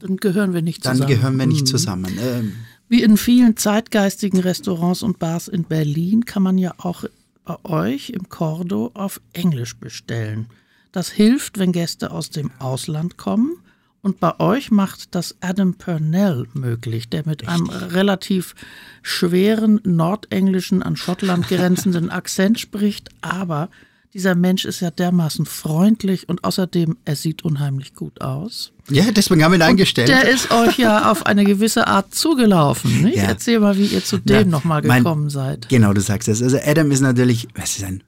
[0.00, 1.00] dann gehören wir nicht zusammen.
[1.00, 1.66] Dann gehören wir nicht mhm.
[1.66, 2.18] zusammen.
[2.20, 2.52] Ähm,
[2.94, 7.02] wie in vielen zeitgeistigen Restaurants und Bars in Berlin kann man ja auch
[7.44, 10.46] bei euch im Cordo auf Englisch bestellen.
[10.92, 13.56] Das hilft, wenn Gäste aus dem Ausland kommen.
[14.00, 17.48] Und bei euch macht das Adam Purnell möglich, der mit Richtig.
[17.48, 18.54] einem relativ
[19.02, 23.70] schweren nordenglischen, an Schottland grenzenden Akzent spricht, aber
[24.14, 28.72] dieser Mensch ist ja dermaßen freundlich und außerdem, er sieht unheimlich gut aus.
[28.88, 30.08] Ja, deswegen haben wir ihn eingestellt.
[30.08, 33.02] Der ist euch ja auf eine gewisse Art zugelaufen.
[33.02, 33.16] Nicht?
[33.16, 33.24] Ja.
[33.24, 35.68] Erzähl mal, wie ihr zu dem nochmal gekommen mein, seid.
[35.68, 36.42] Genau, du sagst es.
[36.42, 38.04] Also Adam ist natürlich, es ist ein,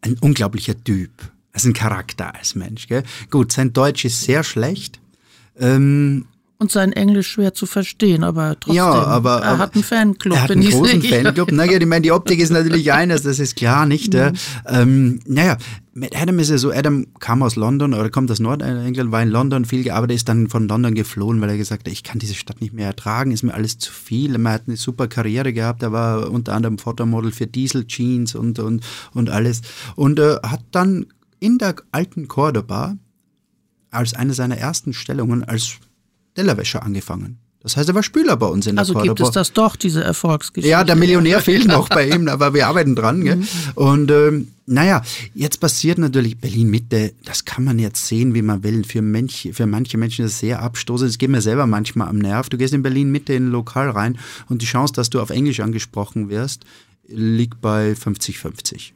[0.00, 1.10] ein unglaublicher Typ.
[1.52, 2.88] Er ist ein Charakter als Mensch.
[2.88, 3.02] Gell?
[3.30, 4.98] Gut, sein Deutsch ist sehr schlecht.
[5.58, 6.24] Ähm,
[6.60, 8.76] und sein Englisch schwer zu verstehen, aber trotzdem.
[8.76, 10.36] Ja, aber, er hat einen Fanclub.
[10.36, 11.50] Er hat einen großen Fanclub.
[11.52, 14.12] Naja, ich meine, die Optik ist natürlich eines, das ist klar, nicht?
[14.12, 14.32] Mhm.
[14.66, 15.56] Ähm, naja,
[15.94, 19.30] mit Adam ist ja so, Adam kam aus London oder kommt aus Nordengland, war in
[19.30, 22.34] London viel gearbeitet, ist dann von London geflohen, weil er gesagt hat, ich kann diese
[22.34, 24.36] Stadt nicht mehr ertragen, ist mir alles zu viel.
[24.36, 28.58] Er hat eine super Karriere gehabt, er war unter anderem Fotomodel für Diesel Jeans und,
[28.58, 28.84] und,
[29.14, 29.62] und alles.
[29.96, 31.06] Und äh, hat dann
[31.38, 32.98] in der alten Cordoba
[33.90, 35.78] als eine seiner ersten Stellungen als
[36.40, 37.38] Tellerwäscher angefangen.
[37.62, 39.14] Das heißt, er war Spüler bei uns in der Also Cordoba.
[39.14, 40.70] gibt es das doch, diese Erfolgsgeschichte.
[40.70, 43.22] Ja, der Millionär fehlt noch bei ihm, aber wir arbeiten dran.
[43.22, 43.36] Gell?
[43.36, 43.46] Mhm.
[43.74, 45.02] Und ähm, naja,
[45.34, 48.84] jetzt passiert natürlich Berlin-Mitte, das kann man jetzt sehen, wie man will.
[48.84, 51.10] Für, Mensch, für manche Menschen ist es sehr abstoßend.
[51.10, 52.48] Das geht mir selber manchmal am Nerv.
[52.48, 54.18] Du gehst in Berlin-Mitte in ein Lokal rein
[54.48, 56.64] und die Chance, dass du auf Englisch angesprochen wirst,
[57.08, 58.92] liegt bei 50-50.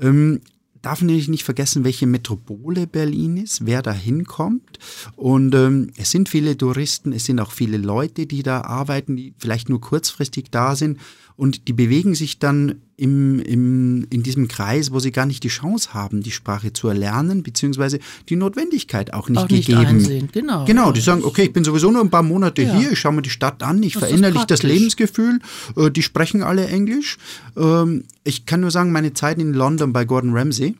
[0.00, 0.42] Ähm,
[0.86, 4.78] darf natürlich nicht vergessen, welche Metropole Berlin ist, wer da hinkommt.
[5.16, 9.34] Und ähm, es sind viele Touristen, es sind auch viele Leute, die da arbeiten, die
[9.36, 11.00] vielleicht nur kurzfristig da sind.
[11.36, 15.48] Und die bewegen sich dann im, im, in diesem Kreis, wo sie gar nicht die
[15.48, 17.98] Chance haben, die Sprache zu erlernen, beziehungsweise
[18.30, 19.86] die Notwendigkeit auch nicht auch nicht gegeben.
[19.86, 20.28] Einsehen.
[20.32, 20.64] Genau.
[20.64, 22.74] genau, die sagen, okay, ich bin sowieso nur ein paar Monate Ja.
[22.74, 24.62] hier, ich schaue mir die Stadt an, ich Das verinnerliche das.
[24.62, 25.40] Lebensgefühl,
[25.76, 27.18] äh, die sprechen alle Englisch.
[27.54, 30.74] Ähm, ich kann nur sagen, meine Zeit in London bei Gordon Ramsay,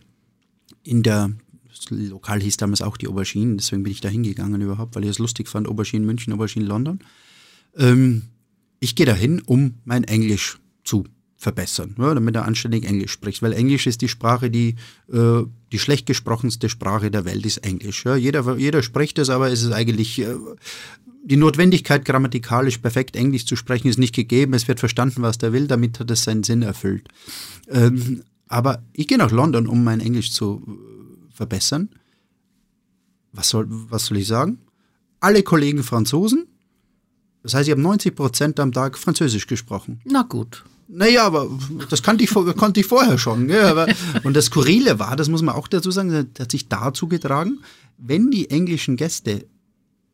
[0.84, 1.32] in der,
[1.68, 5.11] das Lokal hieß damals auch die Aubergine, deswegen bin ich da hingegangen überhaupt, weil ich
[5.11, 7.00] es lustig fand, Aubergine München, Aubergine London.
[7.76, 8.22] Ähm,
[8.81, 11.05] ich gehe dahin, um mein Englisch zu
[11.37, 14.77] verbessern, ja, damit er anständig Englisch spricht, weil Englisch ist die Sprache, die
[15.12, 18.05] äh, die schlecht gesprochenste Sprache der Welt ist Englisch.
[18.05, 18.16] Ja.
[18.16, 20.35] Jeder, jeder spricht es, aber es ist eigentlich äh,
[21.24, 24.55] die Notwendigkeit, grammatikalisch perfekt Englisch zu sprechen, ist nicht gegeben.
[24.55, 27.09] Es wird verstanden, was der will, damit hat es seinen Sinn erfüllt.
[27.68, 31.91] Ähm, aber ich gehe nach London, um mein Englisch zu äh, verbessern.
[33.33, 34.59] Was soll, was soll ich sagen?
[35.20, 36.47] Alle Kollegen Franzosen.
[37.47, 40.01] Das heißt, ich habe 90 Prozent am Tag Französisch gesprochen.
[40.05, 40.64] Na gut.
[40.88, 41.49] Naja, aber
[41.90, 43.47] das kannte ich, konnte ich vorher schon.
[43.47, 43.64] Gell?
[43.64, 43.86] Aber,
[44.24, 47.61] und das Skurrile war, das muss man auch dazu sagen, das hat sich dazu getragen,
[47.99, 49.47] wenn die englischen Gäste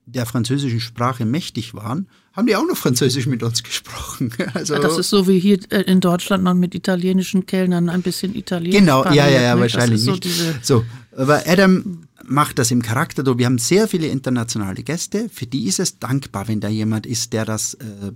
[0.05, 4.31] der französischen Sprache mächtig waren, haben die auch noch Französisch mit uns gesprochen.
[4.55, 8.03] Also, Ja, das ist so wie hier äh, in Deutschland man mit italienischen Kellnern ein
[8.03, 9.61] bisschen Italienisch Genau, ja, ja, ja, ne?
[9.63, 10.05] wahrscheinlich nicht.
[10.05, 10.85] so Diese, So,
[11.17, 13.37] aber Adam macht das im Charakter.
[13.39, 15.29] Wir haben sehr viele internationale Gäste.
[15.33, 18.13] Für die ist es dankbar, wenn da jemand ist, der das äh,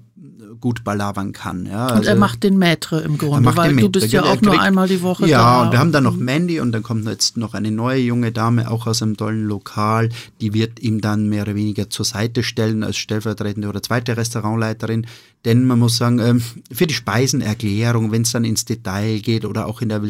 [0.60, 1.66] gut balabern kann.
[1.66, 4.40] Ja, und er also- macht den Maître im Grunde, weil den du bist ja auch
[4.40, 5.62] nur kriegt- einmal die Woche Ja, da.
[5.64, 8.70] und wir haben dann noch Mandy und dann kommt jetzt noch eine neue junge Dame,
[8.70, 10.08] auch aus einem tollen Lokal.
[10.40, 15.06] Die wird ihm dann mehr oder weniger zur Seite stellen als stellvertretende oder zweite Restaurantleiterin.
[15.44, 16.42] Denn man muss sagen, ähm,
[16.72, 20.02] für die Speisenerklärung, wenn es dann ins Detail geht oder auch in der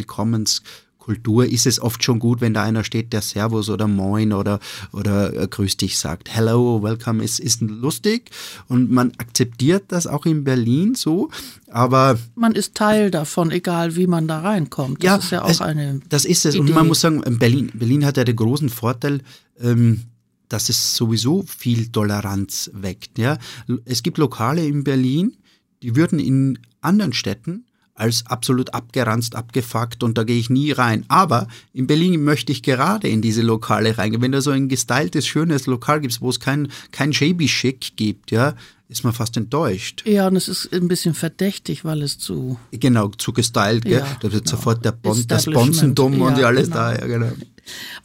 [1.06, 4.60] Willkommenskultur, ist es oft schon gut, wenn da einer steht, der Servus oder Moin oder,
[4.92, 6.28] oder äh, Grüß dich sagt.
[6.34, 8.30] Hello, welcome ist, ist lustig
[8.68, 11.30] und man akzeptiert das auch in Berlin so,
[11.70, 15.02] aber man ist Teil davon, egal wie man da reinkommt.
[15.04, 16.00] Das ist ja auch es- eine.
[16.08, 16.56] Das ist es.
[16.56, 16.74] Und Idee.
[16.74, 19.20] man muss sagen, Berlin, Berlin hat ja den großen Vorteil,
[19.60, 20.02] ähm,
[20.48, 23.18] dass es sowieso viel Toleranz weckt.
[23.18, 23.38] Ja?
[23.84, 25.36] Es gibt Lokale in Berlin,
[25.82, 27.64] die würden in anderen Städten
[27.96, 31.04] als absolut abgeranzt, abgefuckt und da gehe ich nie rein.
[31.08, 34.22] Aber in Berlin möchte ich gerade in diese Lokale reingehen.
[34.22, 38.30] Wenn du so ein gestyltes, schönes Lokal gibst, wo es kein, kein shabby Chic gibt,
[38.30, 38.54] ja,
[38.88, 40.04] ist man fast enttäuscht.
[40.06, 42.58] Ja, und es ist ein bisschen verdächtig, weil es zu.
[42.70, 44.00] Genau, zu gestylt, gell?
[44.00, 44.56] Ja, da wird genau.
[44.56, 46.76] sofort der bon, das Establishment, Bonzendumm und ja, alles genau.
[46.76, 47.32] da, ja, genau.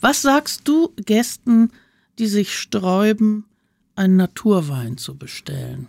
[0.00, 1.70] Was sagst du Gästen,
[2.18, 3.44] die sich sträuben,
[3.94, 5.88] einen Naturwein zu bestellen?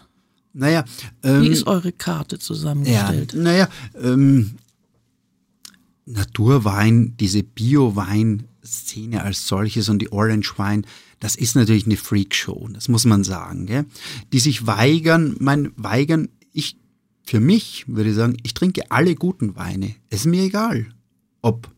[0.53, 0.85] Naja,
[1.23, 3.33] Wie ähm, ist eure Karte ja, zusammengestellt?
[3.33, 3.67] naja,
[3.99, 4.51] ähm,
[6.05, 10.85] Naturwein, diese Bio-Wein-Szene als solches und die Orange Wein,
[11.19, 13.65] das ist natürlich eine Freakshow, das muss man sagen.
[13.65, 13.85] Gell?
[14.31, 16.77] Die sich weigern, mein weigern, ich,
[17.25, 19.95] für mich würde ich sagen, ich trinke alle guten Weine.
[20.09, 20.87] Es ist mir egal,
[21.41, 21.71] ob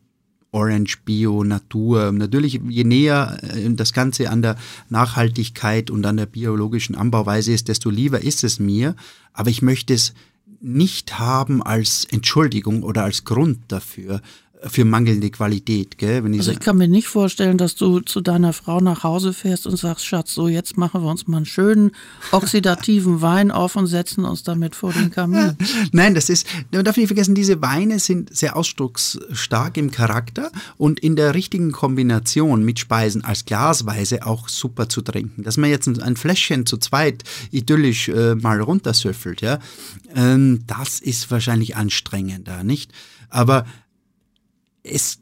[0.56, 2.14] Orange, Bio, Natur.
[2.14, 4.56] Natürlich, je näher äh, das Ganze an der
[4.90, 8.96] Nachhaltigkeit und an der biologischen Anbauweise ist, desto lieber ist es mir.
[9.34, 10.14] Aber ich möchte es
[10.62, 14.22] nicht haben als Entschuldigung oder als Grund dafür,
[14.68, 15.98] für mangelnde Qualität.
[15.98, 16.24] Gell?
[16.24, 19.34] Wenn ich Also ich kann mir nicht vorstellen, dass du zu deiner Frau nach Hause
[19.34, 21.92] fährst und sagst, Schatz, so jetzt machen wir uns mal einen schönen
[22.32, 25.56] oxidativen Wein auf und setzen uns damit vor den Kamin.
[25.92, 31.00] Nein, das ist, man darf nicht vergessen, diese Weine sind sehr ausdrucksstark im Charakter und
[31.00, 35.44] in der richtigen Kombination mit Speisen als Glasweise auch super zu trinken.
[35.44, 39.60] Dass man jetzt ein- Fläschchen zu zweit idyllisch äh, mal runtersüffelt, ja,
[40.16, 42.92] ähm, das ist wahrscheinlich anstrengender, nicht?
[43.30, 43.66] Aber
[44.86, 45.20] es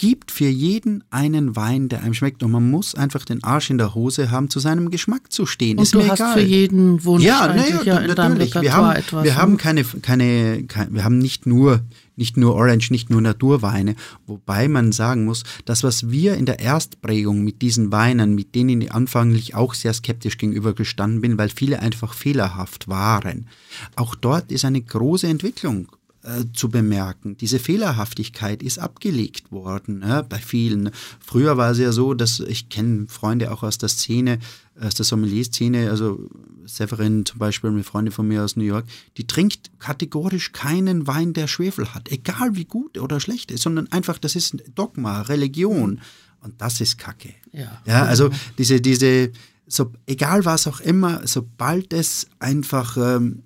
[0.00, 3.76] gibt für jeden einen Wein, der einem schmeckt und man muss einfach den Arsch in
[3.76, 5.76] der Hose haben, zu seinem Geschmack zu stehen.
[5.76, 6.38] Und ist du mir hast egal.
[6.38, 8.38] für jeden Wunsch Ja, eigentlich naja, ja in deinem.
[8.38, 9.24] Wir haben, etwas.
[9.24, 9.36] wir ne?
[9.36, 11.82] haben keine, keine, kein, wir haben nicht nur,
[12.16, 13.94] nicht nur Orange, nicht nur Naturweine,
[14.26, 18.80] wobei man sagen muss, das, was wir in der Erstprägung mit diesen Weinen, mit denen
[18.80, 23.48] ich anfanglich auch sehr skeptisch gegenüber gestanden bin, weil viele einfach fehlerhaft waren,
[23.96, 25.88] auch dort ist eine große Entwicklung
[26.22, 27.36] äh, zu bemerken.
[27.38, 30.90] Diese Fehlerhaftigkeit ist abgelegt worden ja, bei vielen.
[31.18, 34.38] Früher war es ja so, dass ich kenne Freunde auch aus der Szene,
[34.78, 36.28] aus der Sommelier-Szene, also
[36.66, 38.84] Severin zum Beispiel, eine Freundin von mir aus New York,
[39.16, 43.90] die trinkt kategorisch keinen Wein, der Schwefel hat, egal wie gut oder schlecht ist, sondern
[43.90, 46.00] einfach, das ist ein Dogma, Religion.
[46.42, 47.34] Und das ist Kacke.
[47.52, 47.80] Ja.
[47.86, 49.30] Ja, also diese, diese,
[49.66, 53.42] so, egal was auch immer, sobald es einfach ähm,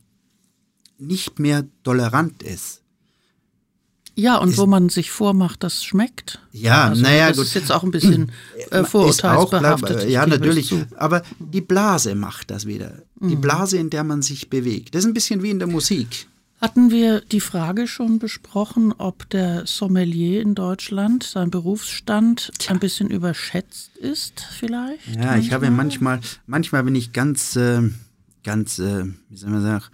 [0.99, 2.81] nicht mehr tolerant ist,
[4.17, 6.39] Ja, und wo man sich vormacht, das schmeckt.
[6.53, 7.47] Ja, Also, naja, das gut.
[7.47, 8.31] ist jetzt auch ein bisschen
[8.71, 9.97] äh, Ist vorurteilsbehaftet.
[9.97, 10.73] auch, ich ja, natürlich.
[10.97, 13.03] Aber die Blase macht das wieder.
[13.21, 14.95] Die Blase, in der man sich bewegt.
[14.95, 16.29] Das ist ein bisschen wie in der Musik.
[16.61, 23.11] Hatten wir die Frage schon besprochen, ob der Sommelier in Deutschland, sein Berufsstand, ein bisschen
[23.11, 25.01] überschätzt ist, vielleicht?
[25.17, 27.83] Ja, ich habe manchmal, manchmal, wenn ich ganz, äh,
[28.45, 29.85] ganz, äh, wie soll man sagen,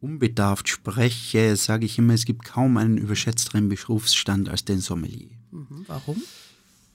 [0.00, 5.30] unbedarft spreche, sage ich immer, es gibt kaum einen überschätzteren Berufsstand als den Sommelier.
[5.50, 6.22] Mhm, Warum?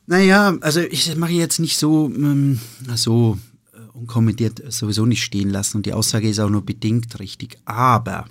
[0.07, 2.59] Naja, also ich mache jetzt nicht so, ähm,
[2.95, 3.37] so
[3.73, 7.57] äh, unkommentiert sowieso nicht stehen lassen und die Aussage ist auch nur bedingt richtig.
[7.65, 8.25] Aber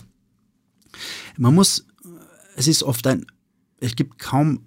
[1.37, 2.09] man muss, äh,
[2.57, 3.27] es ist oft ein,
[3.79, 4.61] es gibt kaum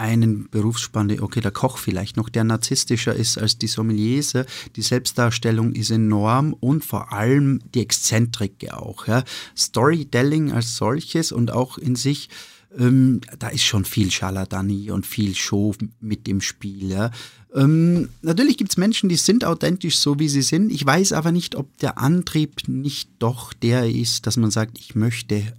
[0.00, 4.32] einen Berufsspanne, okay, der Koch vielleicht noch, der narzisstischer ist als die Sommeliers.
[4.32, 4.44] ja.
[4.74, 9.06] Die Selbstdarstellung ist enorm und vor allem die Exzentrik auch.
[9.06, 9.24] Ja.
[9.56, 12.30] Storytelling als solches und auch in sich,
[12.78, 16.90] ähm, da ist schon viel Scharlatanie und viel Show mit dem Spiel.
[16.90, 17.10] Ja.
[17.54, 20.72] Ähm, natürlich gibt es Menschen, die sind authentisch so, wie sie sind.
[20.72, 24.94] Ich weiß aber nicht, ob der Antrieb nicht doch der ist, dass man sagt, ich
[24.94, 25.52] möchte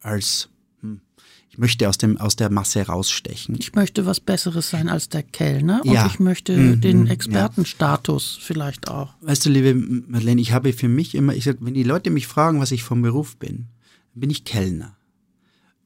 [0.00, 0.48] als,
[1.50, 3.56] ich möchte aus, dem, aus der Masse rausstechen.
[3.58, 6.06] Ich möchte was Besseres sein als der Kellner und Ja.
[6.06, 7.12] ich möchte Mhm, den ja.
[7.12, 9.14] Expertenstatus vielleicht auch.
[9.20, 12.26] Weißt du, liebe Madeleine, ich habe für mich immer, ich sag, wenn die Leute mich
[12.28, 13.66] fragen, was ich vom Beruf bin,
[14.14, 14.96] dann bin ich Kellner.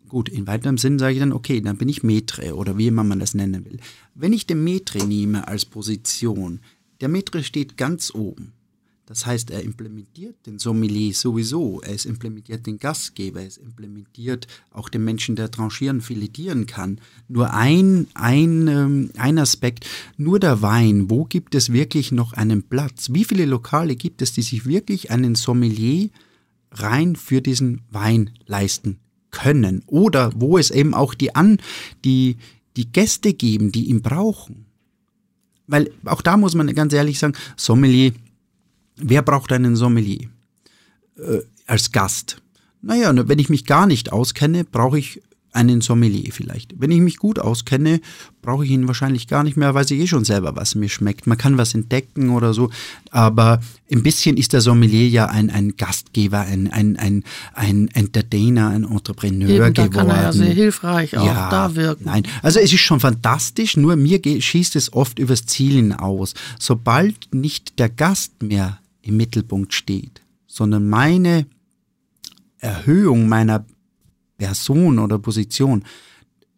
[0.06, 3.02] Gut, in weiterem Sinn sage ich dann, okay, dann bin ich Metre oder wie immer
[3.02, 3.78] man das nennen will.
[4.14, 6.60] Wenn ich den Metre nehme als Position,
[7.00, 8.52] der Metre steht ganz oben.
[9.06, 14.46] Das heißt, er implementiert den Sommelier sowieso, er ist implementiert den Gastgeber, er ist implementiert
[14.70, 17.00] auch den Menschen, der tranchieren, filetieren kann.
[17.28, 19.86] Nur ein, ein, ähm, ein Aspekt,
[20.16, 23.08] nur der Wein, wo gibt es wirklich noch einen Platz?
[23.12, 26.08] Wie viele Lokale gibt es, die sich wirklich einen Sommelier
[26.70, 29.00] rein für diesen Wein leisten
[29.30, 29.82] können?
[29.86, 31.58] Oder wo es eben auch die, An,
[32.06, 32.38] die,
[32.78, 34.64] die Gäste geben, die ihn brauchen?
[35.66, 38.12] Weil auch da muss man ganz ehrlich sagen, Sommelier,
[38.96, 40.28] Wer braucht einen Sommelier
[41.18, 42.40] äh, als Gast?
[42.82, 45.22] Naja, na, wenn ich mich gar nicht auskenne, brauche ich
[45.54, 46.74] einen Sommelier vielleicht.
[46.78, 48.00] Wenn ich mich gut auskenne,
[48.42, 51.26] brauche ich ihn wahrscheinlich gar nicht mehr, weiß ich eh schon selber, was mir schmeckt.
[51.28, 52.70] Man kann was entdecken oder so,
[53.10, 57.22] aber ein bisschen ist der Sommelier ja ein, ein Gastgeber, ein, ein, ein,
[57.54, 60.08] ein Entertainer, ein Entrepreneur Eben, da geworden.
[60.08, 62.06] kann er ja sehr hilfreich auch da wirken.
[62.06, 66.34] Nein, also es ist schon fantastisch, nur mir schießt es oft übers Ziel hinaus.
[66.58, 71.46] Sobald nicht der Gast mehr im Mittelpunkt steht, sondern meine
[72.58, 73.64] Erhöhung meiner
[74.38, 75.84] Person oder Position,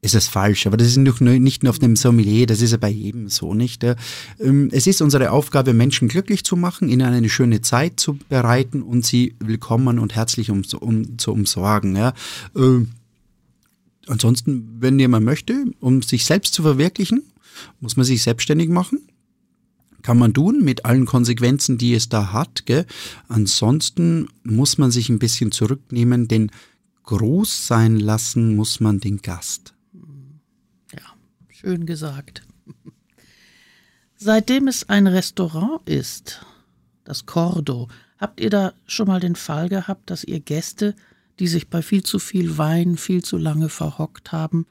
[0.03, 0.67] ist es falsch.
[0.67, 3.83] Aber das ist nicht nur, auf dem Sommelier, das ist ja bei jedem so, nicht?
[3.83, 3.97] Äh,
[4.39, 8.83] ähm, Es ist unsere Aufgabe, Menschen glücklich zu machen, ihnen eine schöne Zeit zu bereiten
[8.83, 11.97] und sie willkommen und herzlich um, um, zu umsorgen.
[11.97, 12.15] Ja?
[12.55, 12.93] Ähm,
[14.07, 17.23] Ansonsten, wenn jemand möchte, um sich selbst zu verwirklichen,
[17.81, 19.01] muss man sich selbstständig machen.
[20.07, 22.65] Kann man tun mit allen Konsequenzen, die es da hat.
[22.65, 22.87] Gell?
[23.27, 26.53] Ansonsten muss man sich ein bisschen zurücknehmen, denn
[27.03, 29.75] groß sein lassen muss man den Gast.
[30.93, 31.01] Ja,
[31.49, 32.47] schön gesagt.
[34.15, 36.47] Seitdem es ein Restaurant ist,
[37.03, 40.95] das Cordo, habt ihr da schon mal den Fall gehabt, dass ihr Gäste,
[41.41, 44.67] die sich bei viel zu viel Wein viel zu lange verhockt haben,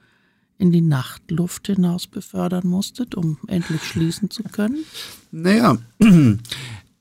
[0.57, 4.85] in die Nachtluft hinaus befördern musstet, um endlich schließen zu können?
[5.37, 5.77] Naja,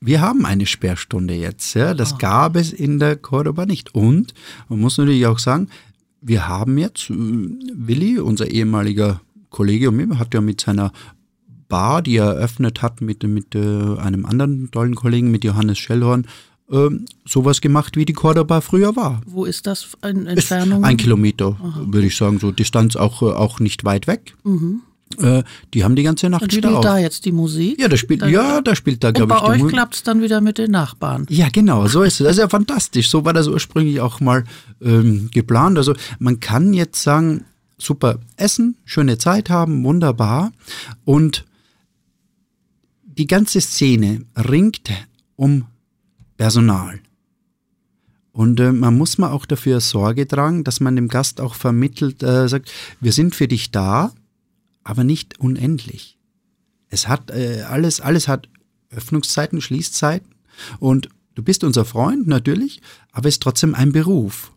[0.01, 1.73] wir haben eine Sperrstunde jetzt.
[1.73, 1.93] Ja?
[1.93, 3.95] Das gab es in der Cordoba nicht.
[3.95, 4.33] Und
[4.67, 5.69] man muss natürlich auch sagen,
[6.19, 10.91] wir haben jetzt, äh, Willi, unser ehemaliger Kollege, und mir, hat ja mit seiner
[11.69, 16.27] Bar, die er eröffnet hat, mit, mit äh, einem anderen tollen Kollegen, mit Johannes Schellhorn,
[16.69, 19.21] ähm, sowas gemacht, wie die Cordoba früher war.
[19.25, 20.83] Wo ist das in Entfernung?
[20.83, 24.35] Ein Kilometer, würde ich sagen, so Distanz auch, äh, auch nicht weit weg.
[24.43, 24.49] Äh,
[25.73, 26.83] die haben die ganze Nacht Dann wieder spielt auf.
[26.83, 27.79] da jetzt die Musik.
[27.79, 29.95] ja, da spielt, Dann- ja, da spielt da, glaube bei ich, die euch Mu- klappt
[29.95, 31.25] es dann wieder mit den Nachbarn.
[31.29, 32.25] Ja, genau, so ist es.
[32.25, 33.09] Das ist ja fantastisch.
[33.09, 34.43] So war das ursprünglich auch mal
[34.81, 35.77] ähm, geplant.
[35.77, 37.45] Also man kann jetzt sagen,
[37.77, 40.51] super essen, schöne Zeit haben, wunderbar.
[41.05, 41.45] Und
[43.17, 44.89] die ganze Szene ringt
[45.35, 45.65] um
[46.37, 46.99] Personal.
[48.33, 52.21] Und äh, man muss mal auch dafür Sorge tragen, dass man dem Gast auch vermittelt,
[52.23, 54.11] äh, sagt, wir sind für dich da,
[54.85, 56.17] aber nicht unendlich.
[56.87, 58.47] Es hat äh, alles, alles hat
[58.89, 60.35] Öffnungszeiten, Schließzeiten
[60.79, 62.81] und du bist unser Freund natürlich,
[63.11, 64.53] aber es ist trotzdem ein Beruf.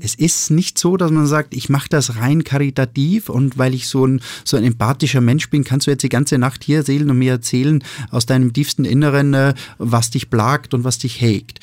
[0.00, 3.88] Es ist nicht so, dass man sagt, ich mache das rein karitativ und weil ich
[3.88, 7.08] so ein, so ein empathischer Mensch bin, kannst du jetzt die ganze Nacht hier erzählen
[7.10, 11.60] und mir erzählen aus deinem tiefsten Inneren, äh, was dich plagt und was dich hegt.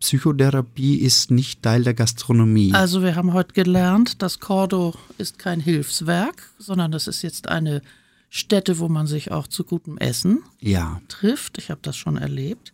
[0.00, 2.72] Psychotherapie ist nicht Teil der Gastronomie.
[2.74, 7.82] Also wir haben heute gelernt, das Cordo ist kein Hilfswerk, sondern das ist jetzt eine
[8.28, 11.00] Stätte, wo man sich auch zu gutem Essen ja.
[11.08, 11.58] trifft.
[11.58, 12.72] Ich habe das schon erlebt.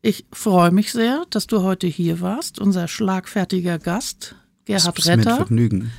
[0.00, 5.08] Ich freue mich sehr, dass du heute hier warst, unser schlagfertiger Gast, Gerhard das ist
[5.08, 5.92] Retter, Vergnügen.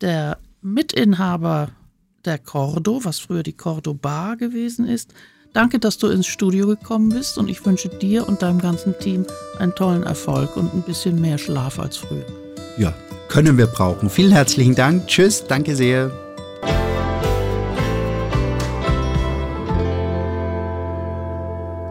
[0.00, 1.70] der Mitinhaber
[2.24, 5.12] der Cordo, was früher die Cordo Bar gewesen ist.
[5.52, 9.26] Danke, dass du ins Studio gekommen bist und ich wünsche dir und deinem ganzen Team
[9.58, 12.24] einen tollen Erfolg und ein bisschen mehr Schlaf als früher.
[12.78, 12.94] Ja,
[13.28, 14.08] können wir brauchen.
[14.08, 15.06] Vielen herzlichen Dank.
[15.08, 16.10] Tschüss, danke sehr.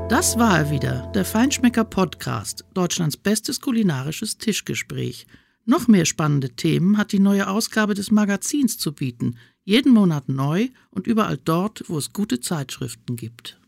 [0.09, 5.27] Das war er wieder, der Feinschmecker Podcast, Deutschlands bestes kulinarisches Tischgespräch.
[5.65, 10.69] Noch mehr spannende Themen hat die neue Ausgabe des Magazins zu bieten, jeden Monat neu
[10.89, 13.60] und überall dort, wo es gute Zeitschriften gibt.